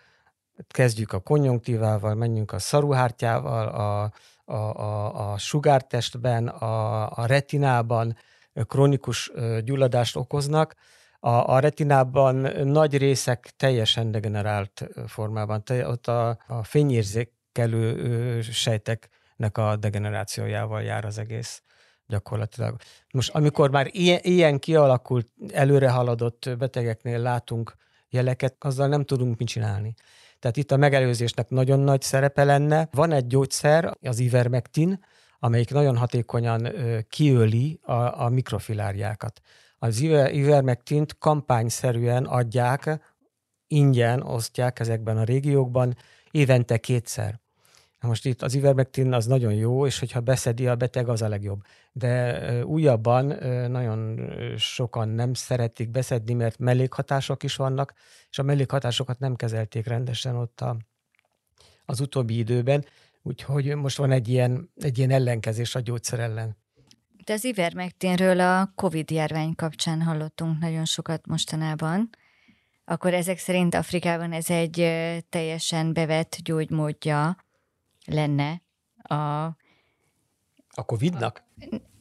[0.68, 4.12] Kezdjük a konjunktívával, menjünk a szaruhártyával, a,
[4.52, 8.16] a, a, a sugártestben, a, a retinában,
[8.66, 9.32] krónikus
[9.64, 10.74] gyulladást okoznak.
[11.20, 12.34] A, a retinában
[12.66, 15.64] nagy részek teljesen degenerált formában.
[15.64, 21.62] Te, ott a, a fényérzékelő sejteknek a degenerációjával jár az egész
[22.06, 22.76] gyakorlatilag.
[23.12, 27.74] Most amikor már ilyen, ilyen kialakult, előre haladott betegeknél látunk
[28.08, 29.94] jeleket, azzal nem tudunk mit csinálni.
[30.38, 32.88] Tehát itt a megelőzésnek nagyon nagy szerepe lenne.
[32.92, 35.04] Van egy gyógyszer, az ivermectin,
[35.40, 36.68] amelyik nagyon hatékonyan
[37.08, 39.40] kiöli a, a mikrofiláriákat.
[39.78, 40.00] Az
[40.30, 43.00] ivermektint kampányszerűen adják,
[43.66, 45.96] ingyen osztják ezekben a régiókban,
[46.30, 47.40] évente kétszer.
[48.00, 51.28] Na most itt az ivermectin az nagyon jó, és hogyha beszedi a beteg, az a
[51.28, 51.62] legjobb.
[51.92, 53.26] De újabban
[53.70, 57.92] nagyon sokan nem szeretik beszedni, mert mellékhatások is vannak,
[58.30, 60.76] és a mellékhatásokat nem kezelték rendesen ott a,
[61.84, 62.84] az utóbbi időben,
[63.22, 66.56] Úgyhogy most van egy ilyen, egy ilyen ellenkezés a gyógyszer ellen.
[67.24, 72.10] De az ivermectinről a COVID járvány kapcsán hallottunk nagyon sokat mostanában.
[72.84, 74.74] Akkor ezek szerint Afrikában ez egy
[75.28, 77.36] teljesen bevett gyógymódja
[78.06, 78.62] lenne
[79.02, 79.44] a...
[80.70, 81.44] A COVID-nak?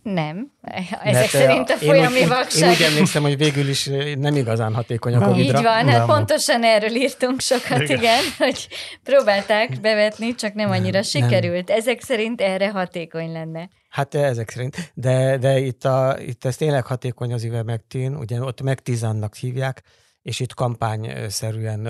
[0.04, 0.52] Nem.
[0.62, 2.70] Ezek Mert szerint a folyami én vakság.
[2.70, 6.64] Én úgy emlékszem, hogy végül is nem igazán hatékony a covid Így van, hát pontosan
[6.64, 7.98] erről írtunk sokat, igen.
[7.98, 8.68] igen, hogy
[9.04, 11.68] próbálták bevetni, csak nem annyira nem, sikerült.
[11.68, 11.78] Nem.
[11.78, 13.70] Ezek szerint erre hatékony lenne.
[13.90, 14.92] Hát ezek szerint.
[14.94, 19.84] De, de itt, a, itt ez tényleg hatékony az ivermectin, ugye ott megtizannak hívják,
[20.22, 21.86] és itt kampányszerűen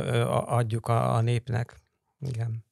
[0.45, 1.75] adjuk a, a népnek.
[2.19, 2.67] Igen.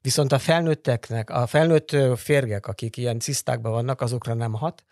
[0.00, 4.84] Viszont a felnőtteknek, a felnőtt férgek, akik ilyen cisztákban vannak, azokra nem hat,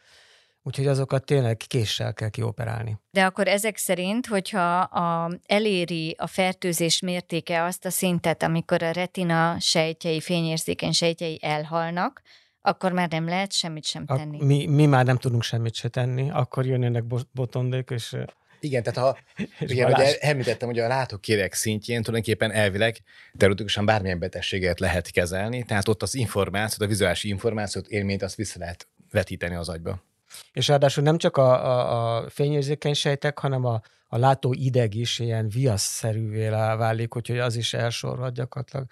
[0.62, 2.98] úgyhogy azokat tényleg késsel kell kioperálni.
[3.10, 8.90] De akkor ezek szerint, hogyha a, eléri a fertőzés mértéke azt a szintet, amikor a
[8.90, 12.22] retina sejtjei, fényérzékeny sejtjei elhalnak,
[12.60, 14.40] akkor már nem lehet semmit sem tenni.
[14.40, 18.16] A, mi, mi már nem tudunk semmit se tenni, akkor jönnek botondék, és
[18.60, 19.18] igen, tehát ha
[19.66, 22.96] igen, ugye említettem, hogy a látókérek szintjén tulajdonképpen elvileg
[23.36, 28.58] teoretikusan bármilyen betegséget lehet kezelni, tehát ott az információt, a vizuális információt, élményt azt vissza
[28.58, 30.07] lehet vetíteni az agyba.
[30.52, 35.18] És ráadásul nem csak a, a, a fényérzékeny sejtek, hanem a, a látó ideg is
[35.18, 38.86] ilyen viaszszerűvé válik, úgyhogy az is elsorvad gyakorlatilag.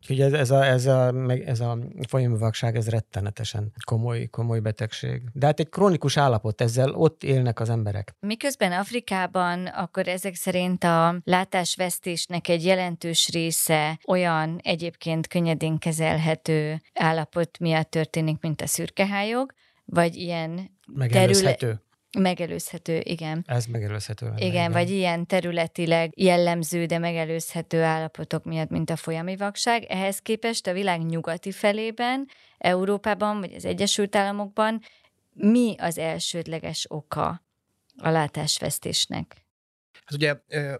[0.00, 5.22] Úgyhogy ez, ez, a, ez, a, ez a folyamvakság, ez rettenetesen komoly, komoly betegség.
[5.32, 8.14] De hát egy krónikus állapot, ezzel ott élnek az emberek.
[8.20, 17.58] Miközben Afrikában akkor ezek szerint a látásvesztésnek egy jelentős része olyan egyébként könnyedén kezelhető állapot
[17.58, 19.52] miatt történik, mint a szürkehályog,
[19.84, 21.56] vagy ilyen Megelőzhető.
[21.56, 21.84] Terüle-
[22.18, 23.44] Megelőzhető, igen.
[23.46, 24.26] Ez megelőzhető.
[24.26, 29.84] igen, igen, vagy ilyen területileg jellemző, de megelőzhető állapotok miatt, mint a folyami vakság.
[29.84, 34.80] Ehhez képest a világ nyugati felében, Európában, vagy az Egyesült Államokban
[35.32, 37.42] mi az elsődleges oka
[37.96, 39.44] a látásvesztésnek?
[39.92, 40.34] Hát ugye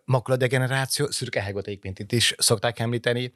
[0.04, 3.34] makuladegeneráció, szürke itt is szokták említeni,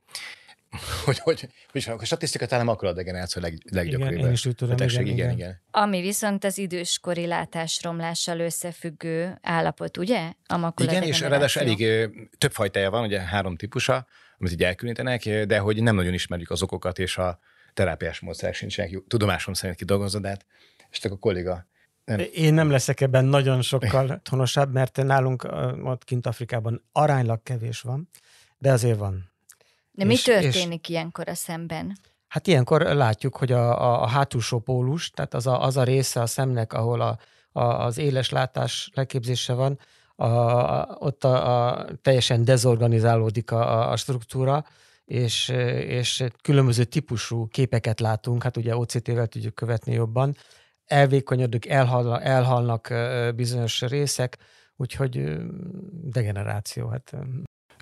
[1.04, 4.12] hogy, hogy, hogy a statisztika talán makuladegeneráció leg, leggyakoribb.
[4.12, 5.38] Igen, én is tudom, betegség, igen, igen, igen.
[5.38, 5.62] igen.
[5.70, 10.32] Ami viszont az időskori látásromlással összefüggő állapot, ugye?
[10.46, 14.06] A Igen, és ráadásul elég több fajtája van, ugye három típusa,
[14.38, 17.38] amit így elkülönítenek, de hogy nem nagyon ismerjük az okokat, és a
[17.74, 20.46] terápiás módszerek sincsenek tudomásom szerint kidolgozva, de hát,
[20.90, 21.68] és csak a kolléga
[22.04, 22.20] nem.
[22.32, 25.48] Én nem leszek ebben nagyon sokkal tonosabb, mert nálunk
[25.82, 28.08] ott kint Afrikában aránylag kevés van,
[28.58, 29.29] de azért van.
[30.00, 31.98] De mi és, történik és, ilyenkor a szemben?
[32.28, 36.20] Hát ilyenkor látjuk, hogy a, a, a hátulsó pólus, tehát az a, az a része
[36.20, 37.18] a szemnek, ahol a,
[37.52, 39.78] a, az éles látás leképzése van,
[40.16, 44.64] a, a, ott a, a, teljesen dezorganizálódik a, a struktúra,
[45.04, 45.48] és,
[45.86, 50.36] és különböző típusú képeket látunk, hát ugye OCT-vel tudjuk követni jobban,
[50.84, 52.94] elvékonyodik, elhal, elhalnak
[53.34, 54.38] bizonyos részek,
[54.76, 55.36] úgyhogy
[56.02, 56.88] degeneráció.
[56.88, 57.16] Hát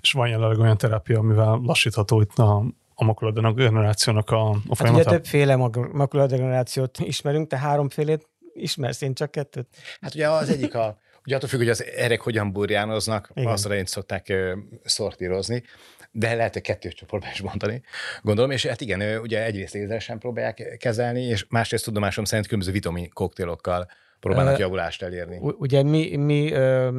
[0.01, 4.85] és van jelenleg olyan terápia, amivel lassítható itt a, a makuladegenerációnak a, a folyamatát?
[4.85, 5.55] Hát ugye többféle
[5.91, 9.67] makuladegenerációt ismerünk, te háromfélét ismersz, én csak kettőt.
[10.01, 13.51] Hát ugye az egyik a, ugye attól függ, hogy az erek hogyan burjánoznak, Igen.
[13.51, 14.51] azt szerint szokták uh,
[14.83, 15.63] szortírozni,
[16.11, 17.81] de lehet, hogy kettős csoportban is mondani,
[18.21, 23.09] gondolom, és hát igen, ugye egyrészt lézeresen próbálják kezelni, és másrészt tudomásom szerint különböző vitamin
[23.09, 23.87] koktélokkal
[24.19, 25.39] próbálnak uh, javulást elérni.
[25.41, 26.93] Ugye mi, mi uh,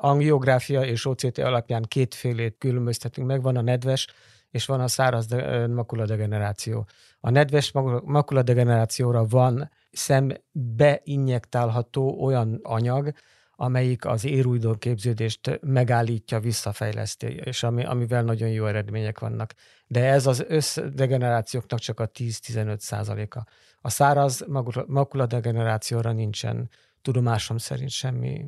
[0.00, 4.06] angiográfia és OCT alapján kétfélét különböztetünk meg, van a nedves,
[4.50, 6.86] és van a száraz de, makuladegeneráció.
[7.20, 7.72] A nedves
[8.04, 13.12] makuladegenerációra van szembe injektálható olyan anyag,
[13.56, 19.52] amelyik az érújdon képződést megállítja, visszafejleszti, és ami, amivel nagyon jó eredmények vannak.
[19.86, 23.46] De ez az összdegenerációknak csak a 10-15 százaléka.
[23.82, 24.44] A száraz
[24.86, 26.70] makuladegenerációra nincsen
[27.02, 28.44] tudomásom szerint semmi,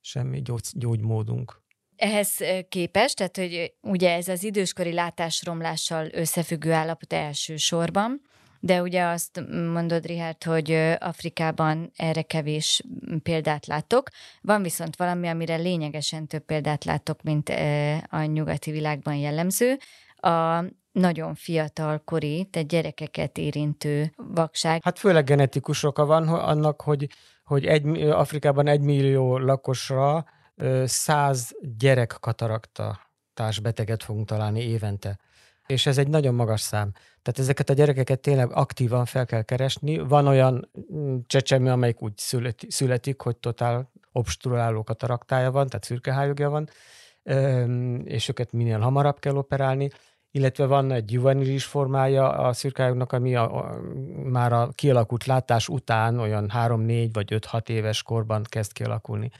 [0.00, 1.62] semmi gyógy, gyógymódunk.
[1.96, 2.36] Ehhez
[2.68, 8.20] képest, tehát hogy ugye ez az időskori látásromlással összefüggő állapot elsősorban,
[8.60, 9.40] de ugye azt
[9.72, 12.82] mondod, Richard, hogy Afrikában erre kevés
[13.22, 14.08] példát látok.
[14.40, 17.48] Van viszont valami, amire lényegesen több példát látok, mint
[18.08, 19.78] a nyugati világban jellemző.
[20.16, 20.64] A
[20.98, 24.82] nagyon fiatal kori, tehát gyerekeket érintő vakság.
[24.82, 27.08] Hát főleg genetikus oka van annak, hogy,
[27.44, 30.24] hogy egy, Afrikában egy millió lakosra
[30.84, 33.00] száz gyerek katarakta
[33.34, 35.18] társbeteget fogunk találni évente.
[35.66, 36.92] És ez egy nagyon magas szám.
[37.22, 39.98] Tehát ezeket a gyerekeket tényleg aktívan fel kell keresni.
[39.98, 46.50] Van olyan mm, csecsemő, amelyik úgy születik, születik hogy totál obstruáló kataraktája van, tehát szürkehályogja
[46.50, 46.68] van,
[48.04, 49.90] és őket minél hamarabb kell operálni
[50.38, 53.80] illetve van egy juvenilis formája a szürkályognak, ami a, a,
[54.24, 59.30] már a kialakult látás után olyan 3-4 vagy 5-6 éves korban kezd kialakulni.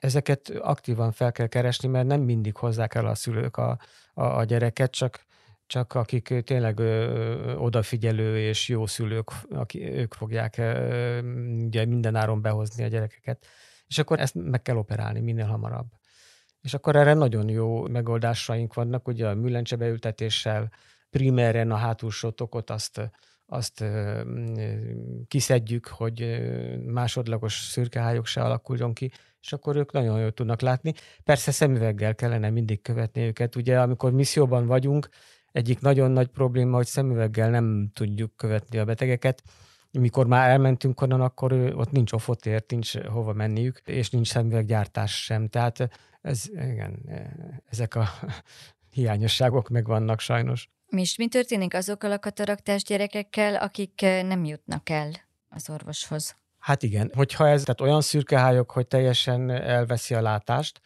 [0.00, 3.78] Ezeket aktívan fel kell keresni, mert nem mindig hozzák el a szülők a,
[4.14, 5.24] a, a gyereket, csak
[5.68, 11.20] csak akik tényleg ö, odafigyelő és jó szülők, akik, ők fogják ö,
[11.64, 13.46] ugye mindenáron behozni a gyerekeket.
[13.86, 15.86] És akkor ezt meg kell operálni minél hamarabb.
[16.66, 20.70] És akkor erre nagyon jó megoldásaink vannak, ugye a műlencse beültetéssel,
[21.10, 23.10] primeren a hátulsó tokot azt,
[23.46, 23.84] azt
[25.28, 26.42] kiszedjük, hogy
[26.86, 29.10] másodlagos szürkehályok se alakuljon ki,
[29.40, 30.92] és akkor ők nagyon jól tudnak látni.
[31.24, 33.56] Persze szemüveggel kellene mindig követni őket.
[33.56, 35.08] Ugye, amikor misszióban vagyunk,
[35.52, 39.42] egyik nagyon nagy probléma, hogy szemüveggel nem tudjuk követni a betegeket.
[39.98, 45.48] Mikor már elmentünk onnan, akkor ott nincs ofotér, nincs hova menniük, és nincs szemüveggyártás sem.
[45.48, 45.88] Tehát
[46.20, 46.98] ez, igen,
[47.70, 48.08] ezek a
[48.96, 50.68] hiányosságok megvannak sajnos.
[50.86, 55.10] Mi is mi történik azokkal a kataraktás gyerekekkel, akik nem jutnak el
[55.48, 56.36] az orvoshoz?
[56.58, 60.80] Hát igen, hogyha ez tehát olyan szürkehályok, hogy teljesen elveszi a látást,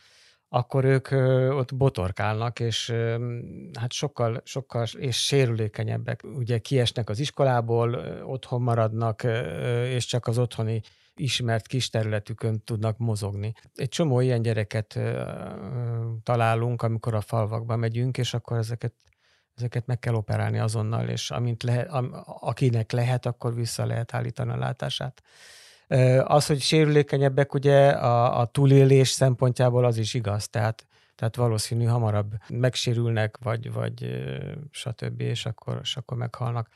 [0.52, 1.08] akkor ők
[1.56, 2.94] ott botorkálnak, és
[3.78, 6.22] hát sokkal, sokkal és sérülékenyebbek.
[6.36, 7.94] Ugye kiesnek az iskolából,
[8.24, 9.22] otthon maradnak,
[9.84, 10.82] és csak az otthoni
[11.14, 13.52] ismert kis területükön tudnak mozogni.
[13.74, 14.98] Egy csomó ilyen gyereket
[16.22, 18.92] találunk, amikor a falvakba megyünk, és akkor ezeket
[19.56, 21.90] ezeket meg kell operálni azonnal, és amint lehet,
[22.24, 25.22] akinek lehet, akkor vissza lehet állítani a látását.
[26.24, 32.32] Az, hogy sérülékenyebbek, ugye a, a túlélés szempontjából az is igaz, tehát, tehát valószínű hamarabb
[32.48, 34.22] megsérülnek, vagy, vagy
[34.70, 36.68] stb., és akkor, és akkor meghalnak.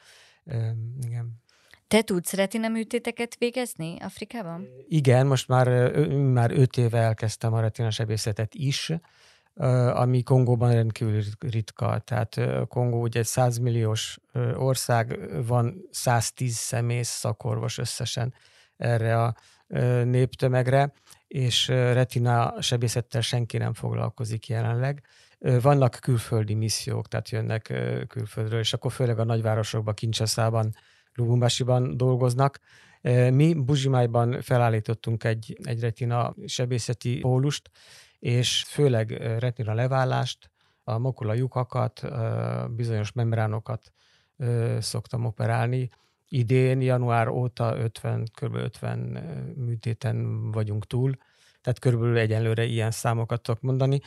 [1.00, 1.42] Igen.
[1.88, 4.66] Te tudsz retinaműtéteket végezni Afrikában?
[4.88, 8.92] Igen, most már, már öt éve elkezdtem a retinasebészetet is,
[9.92, 11.98] ami Kongóban rendkívül ritka.
[11.98, 14.18] Tehát Kongó ugye egy 100 milliós
[14.54, 18.34] ország, van 110 szemész szakorvos összesen
[18.76, 19.34] erre a
[20.04, 20.92] néptömegre,
[21.26, 25.02] és retina sebészettel senki nem foglalkozik jelenleg.
[25.38, 27.62] Vannak külföldi missziók, tehát jönnek
[28.08, 30.74] külföldről, és akkor főleg a nagyvárosokban, Kincsaszában,
[31.14, 32.58] Lubumbasiban dolgoznak.
[33.30, 37.70] Mi Buzsimájban felállítottunk egy, egy retina sebészeti pólust,
[38.18, 40.50] és főleg retina leválást,
[40.84, 42.02] a makula lyukakat,
[42.70, 43.92] bizonyos membránokat
[44.78, 45.90] szoktam operálni,
[46.34, 48.54] idén, január óta 50, kb.
[48.54, 48.98] 50
[49.56, 51.16] műtéten vagyunk túl,
[51.60, 54.00] tehát körülbelül egyenlőre ilyen számokat tudok mondani.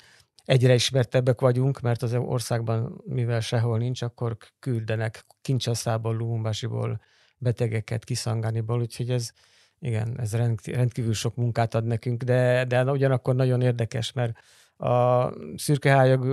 [0.46, 7.02] Egyre ismertebbek vagyunk, mert az országban, mivel sehol nincs, akkor küldenek Kincsaszából, Lumumbasiból
[7.38, 9.32] betegeket, Kiszangániból, úgyhogy ez,
[9.80, 10.34] igen, ez
[10.66, 14.38] rendkívül sok munkát ad nekünk, de, de ugyanakkor nagyon érdekes, mert
[14.78, 16.24] a szürkehályag,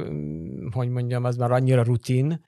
[0.70, 2.44] hogy mondjam, az már annyira rutin,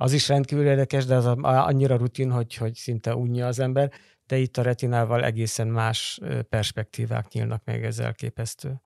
[0.00, 3.92] az is rendkívül érdekes, de az annyira rutin, hogy, hogy szinte unja az ember,
[4.26, 8.80] de itt a retinával egészen más perspektívák nyílnak meg, ez elképesztő.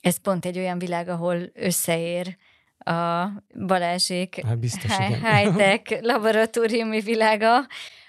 [0.00, 2.36] Ez pont egy olyan világ, ahol összeér
[2.78, 3.26] a
[3.66, 7.66] Balázsék hát biztos, high-tech laboratóriumi világa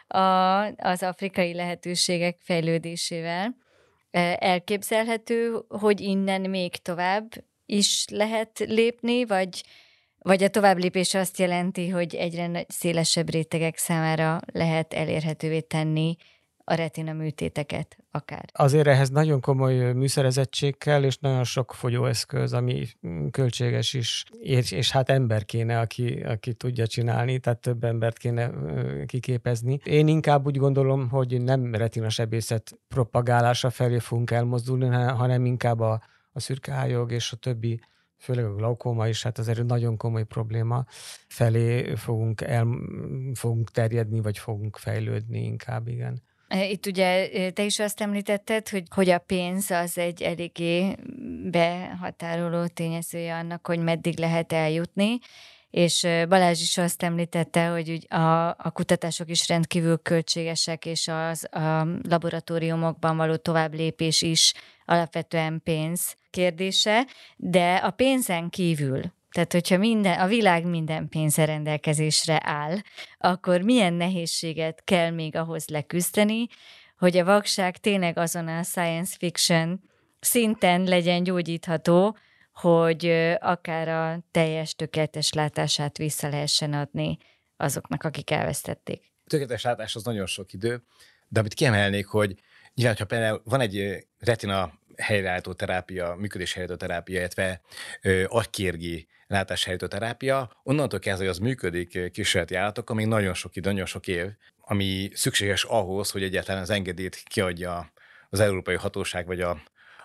[0.07, 3.55] a, az afrikai lehetőségek fejlődésével.
[4.37, 7.31] Elképzelhető, hogy innen még tovább
[7.65, 9.63] is lehet lépni, vagy
[10.23, 16.15] vagy a továbblépés azt jelenti, hogy egyre szélesebb rétegek számára lehet elérhetővé tenni
[16.65, 18.45] a retina műtéteket akár.
[18.53, 22.87] Azért ehhez nagyon komoly műszerezettség kell, és nagyon sok fogyóeszköz, ami
[23.31, 28.51] költséges is, és, és hát ember kéne, aki, aki tudja csinálni, tehát több embert kéne
[29.05, 29.79] kiképezni.
[29.83, 36.01] Én inkább úgy gondolom, hogy nem retina sebészet propagálása felé fogunk elmozdulni, hanem inkább a,
[36.31, 37.79] a szürkehályog és a többi
[38.23, 40.85] főleg a glaukóma is, hát azért nagyon komoly probléma
[41.27, 42.67] felé fogunk, el,
[43.33, 46.21] fogunk terjedni, vagy fogunk fejlődni inkább, igen.
[46.47, 50.95] E, itt ugye e, te is azt említetted, hogy, hogy a pénz az egy eléggé
[51.51, 55.17] behatároló tényezője annak, hogy meddig lehet eljutni,
[55.69, 61.53] és e, Balázs is azt említette, hogy a, a kutatások is rendkívül költségesek, és az
[61.53, 64.53] a laboratóriumokban való tovább lépés is
[64.85, 72.39] alapvetően pénz kérdése, de a pénzen kívül, tehát hogyha minden, a világ minden pénze rendelkezésre
[72.43, 72.77] áll,
[73.17, 76.47] akkor milyen nehézséget kell még ahhoz leküzdeni,
[76.97, 79.81] hogy a vakság tényleg azon a science fiction
[80.19, 82.17] szinten legyen gyógyítható,
[82.53, 83.05] hogy
[83.39, 87.17] akár a teljes tökéletes látását vissza lehessen adni
[87.57, 89.11] azoknak, akik elvesztették.
[89.27, 90.83] Tökéletes látás az nagyon sok idő,
[91.27, 92.35] de amit kiemelnék, hogy
[92.75, 97.61] nyilván, ha például van egy retina helyreállító terápia, működés helyreállító terápia, illetve
[98.27, 103.85] agykérgi látáshelyreállító terápia, onnantól kezdve, hogy az működik kísérleti állatokkal, még nagyon sok idő, nagyon
[103.85, 104.27] sok év,
[104.59, 107.91] ami szükséges ahhoz, hogy egyáltalán az engedélyt kiadja
[108.29, 109.61] az európai hatóság vagy a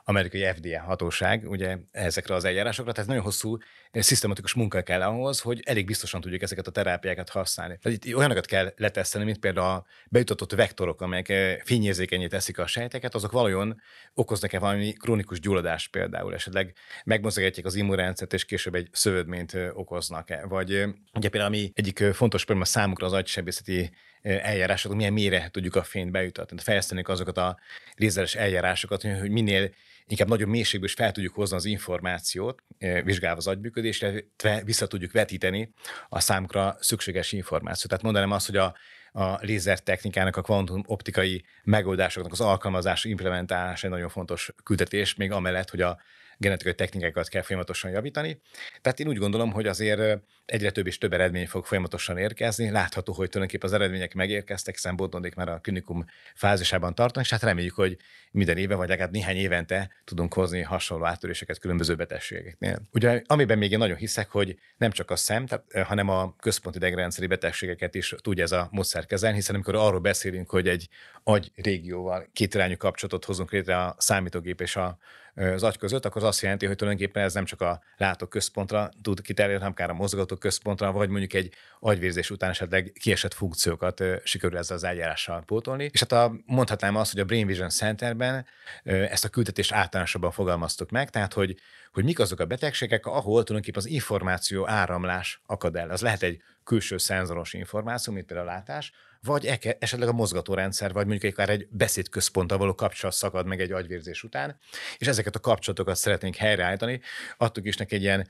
[0.09, 3.56] amerikai FDA hatóság ugye ezekre az eljárásokra, tehát nagyon hosszú,
[3.90, 7.78] eh, szisztematikus munka kell ahhoz, hogy elég biztosan tudjuk ezeket a terápiákat használni.
[7.82, 12.66] Tehát itt olyanokat kell leteszteni, mint például a bejutatott vektorok, amelyek eh, fényérzékenyé teszik a
[12.66, 13.80] sejteket, azok valójában
[14.14, 20.46] okoznak-e valami krónikus gyulladást például, esetleg megmozgatják az immunrendszert, és később egy szövődményt eh, okoznak-e.
[20.46, 20.70] Vagy
[21.14, 23.90] ugye például ami egyik fontos probléma számukra az agysebészeti
[24.22, 26.59] eljárásokat, milyen mélyre tudjuk a fényt bejutatni.
[26.61, 27.59] Fejlesztenénk azokat a
[27.96, 29.70] lézeres eljárásokat, hogy minél
[30.09, 32.62] inkább nagyobb mélységből is fel tudjuk hozni az információt,
[33.04, 35.72] vizsgálva az agyműködést, illetve vissza tudjuk vetíteni
[36.09, 37.88] a számukra szükséges információt.
[37.88, 38.74] Tehát mondanám azt, hogy a,
[39.12, 45.30] a lézer technikának, a kvantum optikai megoldásoknak az alkalmazása, implementálása egy nagyon fontos küldetés, még
[45.30, 46.00] amellett, hogy a
[46.36, 48.40] genetikai technikákat kell folyamatosan javítani.
[48.80, 50.20] Tehát én úgy gondolom, hogy azért
[50.51, 52.70] egyre több és több eredmény fog folyamatosan érkezni.
[52.70, 57.42] Látható, hogy tulajdonképpen az eredmények megérkeztek, hiszen Botondék már a klinikum fázisában tartanak, és hát
[57.42, 57.96] reméljük, hogy
[58.30, 62.82] minden éve, vagy legalább néhány évente tudunk hozni hasonló áttöréseket különböző betegségeknél.
[62.92, 66.78] Ugye, amiben még én nagyon hiszek, hogy nem csak a szem, tehát, hanem a központi
[66.78, 70.88] idegrendszeri betegségeket is tudja ez a módszer kezelni, hiszen amikor arról beszélünk, hogy egy
[71.22, 74.99] agy régióval kétirányú kapcsolatot hozunk létre a számítógép és a
[75.38, 79.20] az agy között, akkor az azt jelenti, hogy tulajdonképpen ez nem csak a látóközpontra tud
[79.20, 79.94] kiterjedni, hanem akár a
[80.39, 85.91] mozgatóközpontra, vagy mondjuk egy agyvérzés után esetleg kiesett funkciókat sikerül ezzel az eljárással pótolni.
[85.93, 88.47] És hát a, mondhatnám azt, hogy a Brain Vision Centerben
[88.84, 91.57] ezt a küldetést általánosabban fogalmaztuk meg, tehát hogy,
[91.93, 95.91] hogy mik azok a betegségek, ahol tulajdonképpen az információ áramlás akad el.
[95.91, 98.93] Az lehet egy külső szenzoros információ, mint például a látás,
[99.23, 99.47] vagy
[99.79, 104.59] esetleg a mozgatórendszer, vagy mondjuk akár egy beszédközponttal való kapcsolat szakad meg egy agyvérzés után,
[104.99, 107.01] és ezeket a kapcsolatokat szeretnénk helyreállítani.
[107.37, 108.29] Adtuk is neki egy ilyen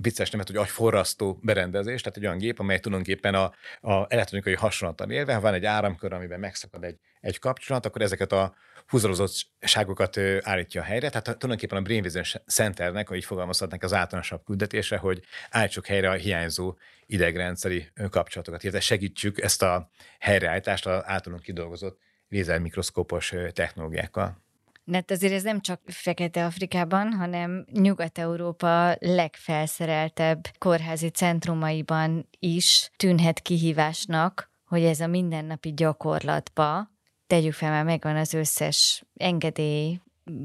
[0.00, 5.10] vicces nevet, hogy agyforrasztó berendezés, tehát egy olyan gép, amely tulajdonképpen a, a elektronikai hasonlattal
[5.10, 8.54] élve, ha van egy áramkör, amiben megszakad egy, egy kapcsolat, akkor ezeket a
[8.86, 11.08] húzalozottságokat állítja a helyre.
[11.08, 16.10] Tehát tulajdonképpen a Brain Vision Centernek, hogy így fogalmazhatnak az általánosabb küldetése, hogy állítsuk helyre
[16.10, 16.76] a hiányzó
[17.06, 24.40] idegrendszeri kapcsolatokat, illetve segítsük ezt a helyreállítást az általunk kidolgozott lézermikroszkópos technológiákkal.
[24.84, 34.84] Mert azért ez nem csak Fekete-Afrikában, hanem Nyugat-Európa legfelszereltebb kórházi centrumaiban is tűnhet kihívásnak, hogy
[34.84, 36.90] ez a mindennapi gyakorlatba
[37.32, 40.00] tegyük fel, már megvan az összes engedély,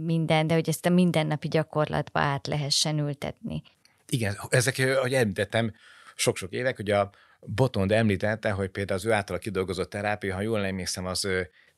[0.06, 3.62] minden, de hogy ezt a mindennapi gyakorlatba át lehessen ültetni.
[4.10, 5.74] Igen, ezek, ahogy említettem,
[6.16, 7.10] sok-sok évek, hogy a
[7.40, 11.28] Botond említette, hogy például az ő által kidolgozott terápia, ha jól emlékszem, az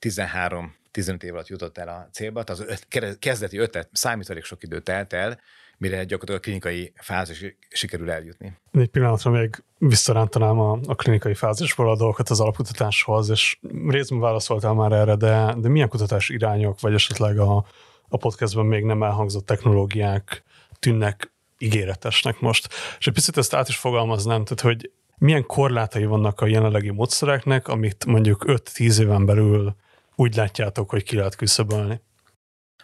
[0.02, 2.86] 13-15 év alatt jutott el a célba, tehát az
[3.20, 5.40] kezdeti ötlet számít elég sok időt telt el,
[5.80, 8.58] mire gyakorlatilag a klinikai fázis sikerül eljutni.
[8.72, 14.74] Egy pillanatra még visszarántanám a, a klinikai fázisból a dolgokat az alapkutatáshoz, és részben válaszoltál
[14.74, 17.66] már erre, de, de milyen kutatás irányok, vagy esetleg a,
[18.10, 20.44] a podcastban még nem elhangzott technológiák
[20.80, 22.68] tűnnek ígéretesnek most.
[23.00, 27.68] És egy picit ezt át is fogalmaznám, tehát hogy milyen korlátai vannak a jelenlegi módszereknek,
[27.68, 29.76] amit mondjuk 5-10 éven belül
[30.16, 32.02] úgy látjátok, hogy ki lehet küszöbölni?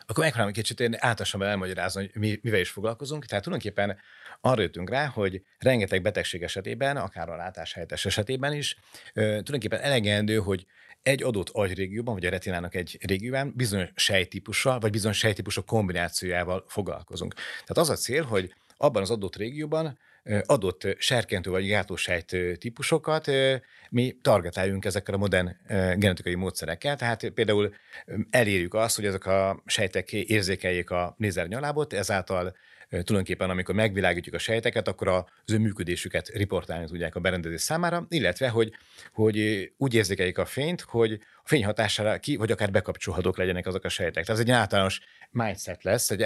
[0.05, 3.25] Akkor megpróbálom kicsit én általánosabban elmagyarázni, hogy mi, mivel is foglalkozunk.
[3.25, 3.97] Tehát tulajdonképpen
[4.41, 8.77] arra jöttünk rá, hogy rengeteg betegség esetében, akár a látáshelyettes esetében is,
[9.13, 10.65] tulajdonképpen elegendő, hogy
[11.03, 17.33] egy adott agyrégióban, vagy a retinának egy régióban bizonyos sejtípussal, vagy bizonyos sejtípusok kombinációjával foglalkozunk.
[17.33, 19.97] Tehát az a cél, hogy abban az adott régióban
[20.45, 23.31] adott serkentő vagy gátlósejt típusokat
[23.89, 26.95] mi targetáljunk ezekkel a modern genetikai módszerekkel.
[26.95, 27.73] Tehát például
[28.29, 31.17] elérjük azt, hogy ezek a sejtek érzékeljék a
[31.47, 32.55] nyalábot, ezáltal
[32.89, 38.49] tulajdonképpen amikor megvilágítjuk a sejteket, akkor az ő működésüket riportálni tudják a berendezés számára, illetve
[38.49, 38.71] hogy,
[39.13, 43.83] hogy úgy érzékeljék a fényt, hogy a fény hatására ki, vagy akár bekapcsolhatók legyenek azok
[43.83, 44.25] a sejtek.
[44.25, 44.99] Tehát ez egy általános
[45.35, 46.25] mindset lesz, egy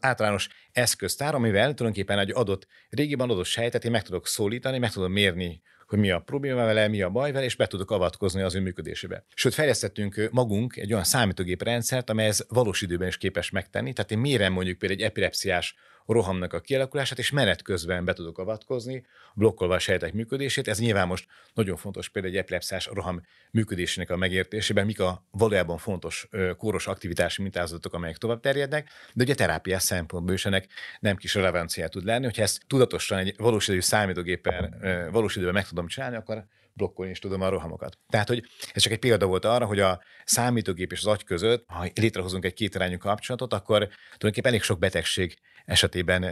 [0.00, 5.12] általános eszköztár, amivel tulajdonképpen egy adott régiban adott sejtet én meg tudok szólítani, meg tudom
[5.12, 8.54] mérni, hogy mi a probléma vele, mi a baj vele, és be tudok avatkozni az
[8.54, 9.24] ő működésébe.
[9.34, 13.92] Sőt, fejlesztettünk magunk egy olyan számítógép rendszert, amely ez valós időben is képes megtenni.
[13.92, 15.74] Tehát én mérem mondjuk például egy epilepsziás
[16.12, 20.68] rohamnak a kialakulását, és menet közben be tudok avatkozni, blokkolva a sejtek működését.
[20.68, 25.78] Ez nyilván most nagyon fontos például egy epilepsziás roham működésének a megértésében, mik a valójában
[25.78, 30.66] fontos kóros aktivitási mintázatok, amelyek tovább terjednek, de ugye terápiás szempontból is ennek
[31.00, 34.78] nem kis relevanciát tud lenni, hogyha ezt tudatosan egy valós idejű számítógéppel
[35.12, 36.44] valós időben meg tudom csinálni, akkor
[36.78, 37.98] blokkolni is tudom a rohamokat.
[38.08, 41.64] Tehát, hogy ez csak egy példa volt arra, hogy a számítógép és az agy között,
[41.66, 46.22] ha létrehozunk egy kétirányú kapcsolatot, akkor tulajdonképpen elég sok betegség esetében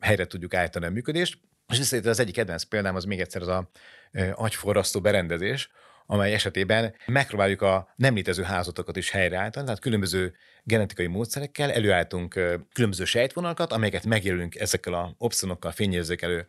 [0.00, 1.38] helyre tudjuk állítani a működést.
[1.68, 3.70] És szerintem az egyik kedvenc példám az még egyszer az a
[4.34, 5.70] agyforrasztó berendezés,
[6.10, 12.32] amely esetében megpróbáljuk a nem létező házatokat is helyreállítani, tehát különböző genetikai módszerekkel előállítunk
[12.72, 16.48] különböző sejtvonalakat, amelyeket megjelölünk ezekkel a opszonokkal, fényérzékelő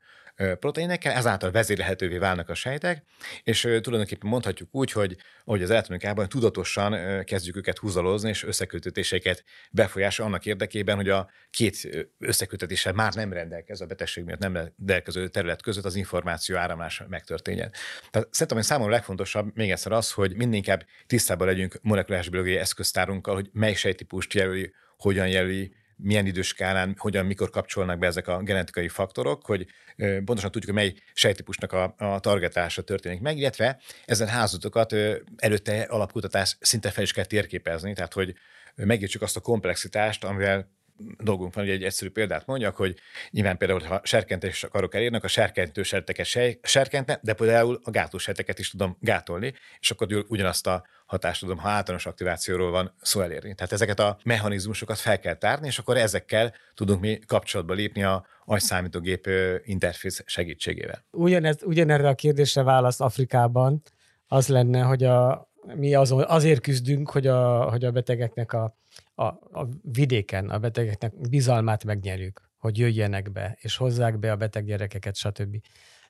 [0.60, 3.04] proteinekkel, ezáltal vezérelhetővé válnak a sejtek,
[3.44, 10.26] és tulajdonképpen mondhatjuk úgy, hogy ahogy az elektronikában tudatosan kezdjük őket húzalozni, és összekötetéseket befolyásol
[10.26, 15.62] annak érdekében, hogy a két összekötetéssel már nem rendelkező, a betegség miatt nem rendelkező terület
[15.62, 17.72] között az információ áramlás megtörténjen.
[18.10, 23.36] Tehát szerintem, hogy számomra legfontosabb még egyszer az, hogy inkább tisztában legyünk molekuláris biológiai eszköztárunkkal,
[23.36, 28.88] hogy mely sejtípust jelöli, hogyan jelöli, milyen időskálán, hogyan, mikor kapcsolnak be ezek a genetikai
[28.88, 34.96] faktorok, hogy pontosan tudjuk, hogy mely sejtípusnak a, a targetása történik meg, illetve ezen házatokat
[35.36, 38.36] előtte alapkutatás szinte fel is kell térképezni, tehát hogy
[38.76, 40.78] megértsük azt a komplexitást, amivel
[41.24, 42.96] dolgunk van, hogy egy egyszerű példát mondjak, hogy
[43.30, 46.26] nyilván például, ha serkentést akarok elérni, a serkentő serteket
[46.62, 51.70] serkentne, de például a gátlóserteket is tudom gátolni, és akkor ugyanazt a hatást tudom, ha
[51.70, 53.56] általános aktivációról van szó elérni.
[53.56, 58.26] Tehát ezeket a mechanizmusokat fel kell tárni, és akkor ezekkel tudunk mi kapcsolatba lépni a
[58.46, 59.30] agyszámítógép
[59.64, 61.06] interfész segítségével.
[61.12, 63.82] Ugyanez, ugyanerre a kérdésre válasz Afrikában
[64.28, 68.76] az lenne, hogy a, mi azon, azért küzdünk, hogy a, hogy a betegeknek a
[69.20, 74.66] a, a vidéken a betegeknek bizalmát megnyerjük, hogy jöjjenek be, és hozzák be a beteg
[74.66, 75.58] gyerekeket, stb.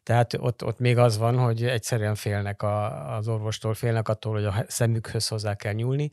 [0.03, 4.45] Tehát ott, ott még az van, hogy egyszerűen félnek a, az orvostól, félnek attól, hogy
[4.45, 6.11] a szemükhöz hozzá kell nyúlni.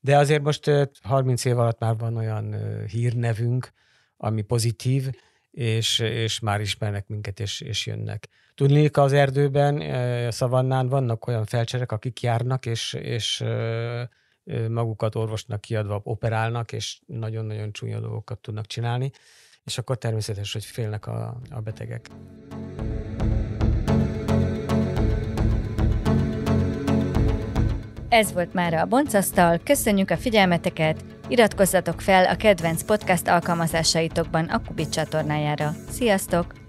[0.00, 0.70] De azért most
[1.02, 2.56] 30 év alatt már van olyan
[2.86, 3.72] hírnevünk,
[4.16, 5.10] ami pozitív,
[5.50, 8.28] és, és már ismernek minket, és, és jönnek.
[8.54, 9.80] Tudnék az erdőben,
[10.26, 13.44] a szavannán vannak olyan felcserek, akik járnak, és, és
[14.68, 19.10] magukat orvosnak kiadva operálnak, és nagyon-nagyon csúnya dolgokat tudnak csinálni,
[19.64, 22.10] és akkor természetes, hogy félnek a, a betegek.
[28.08, 34.62] Ez volt már a Boncasztal, köszönjük a figyelmeteket, iratkozzatok fel a kedvenc podcast alkalmazásaitokban a
[34.62, 35.72] Kubit csatornájára.
[35.90, 36.67] Sziasztok!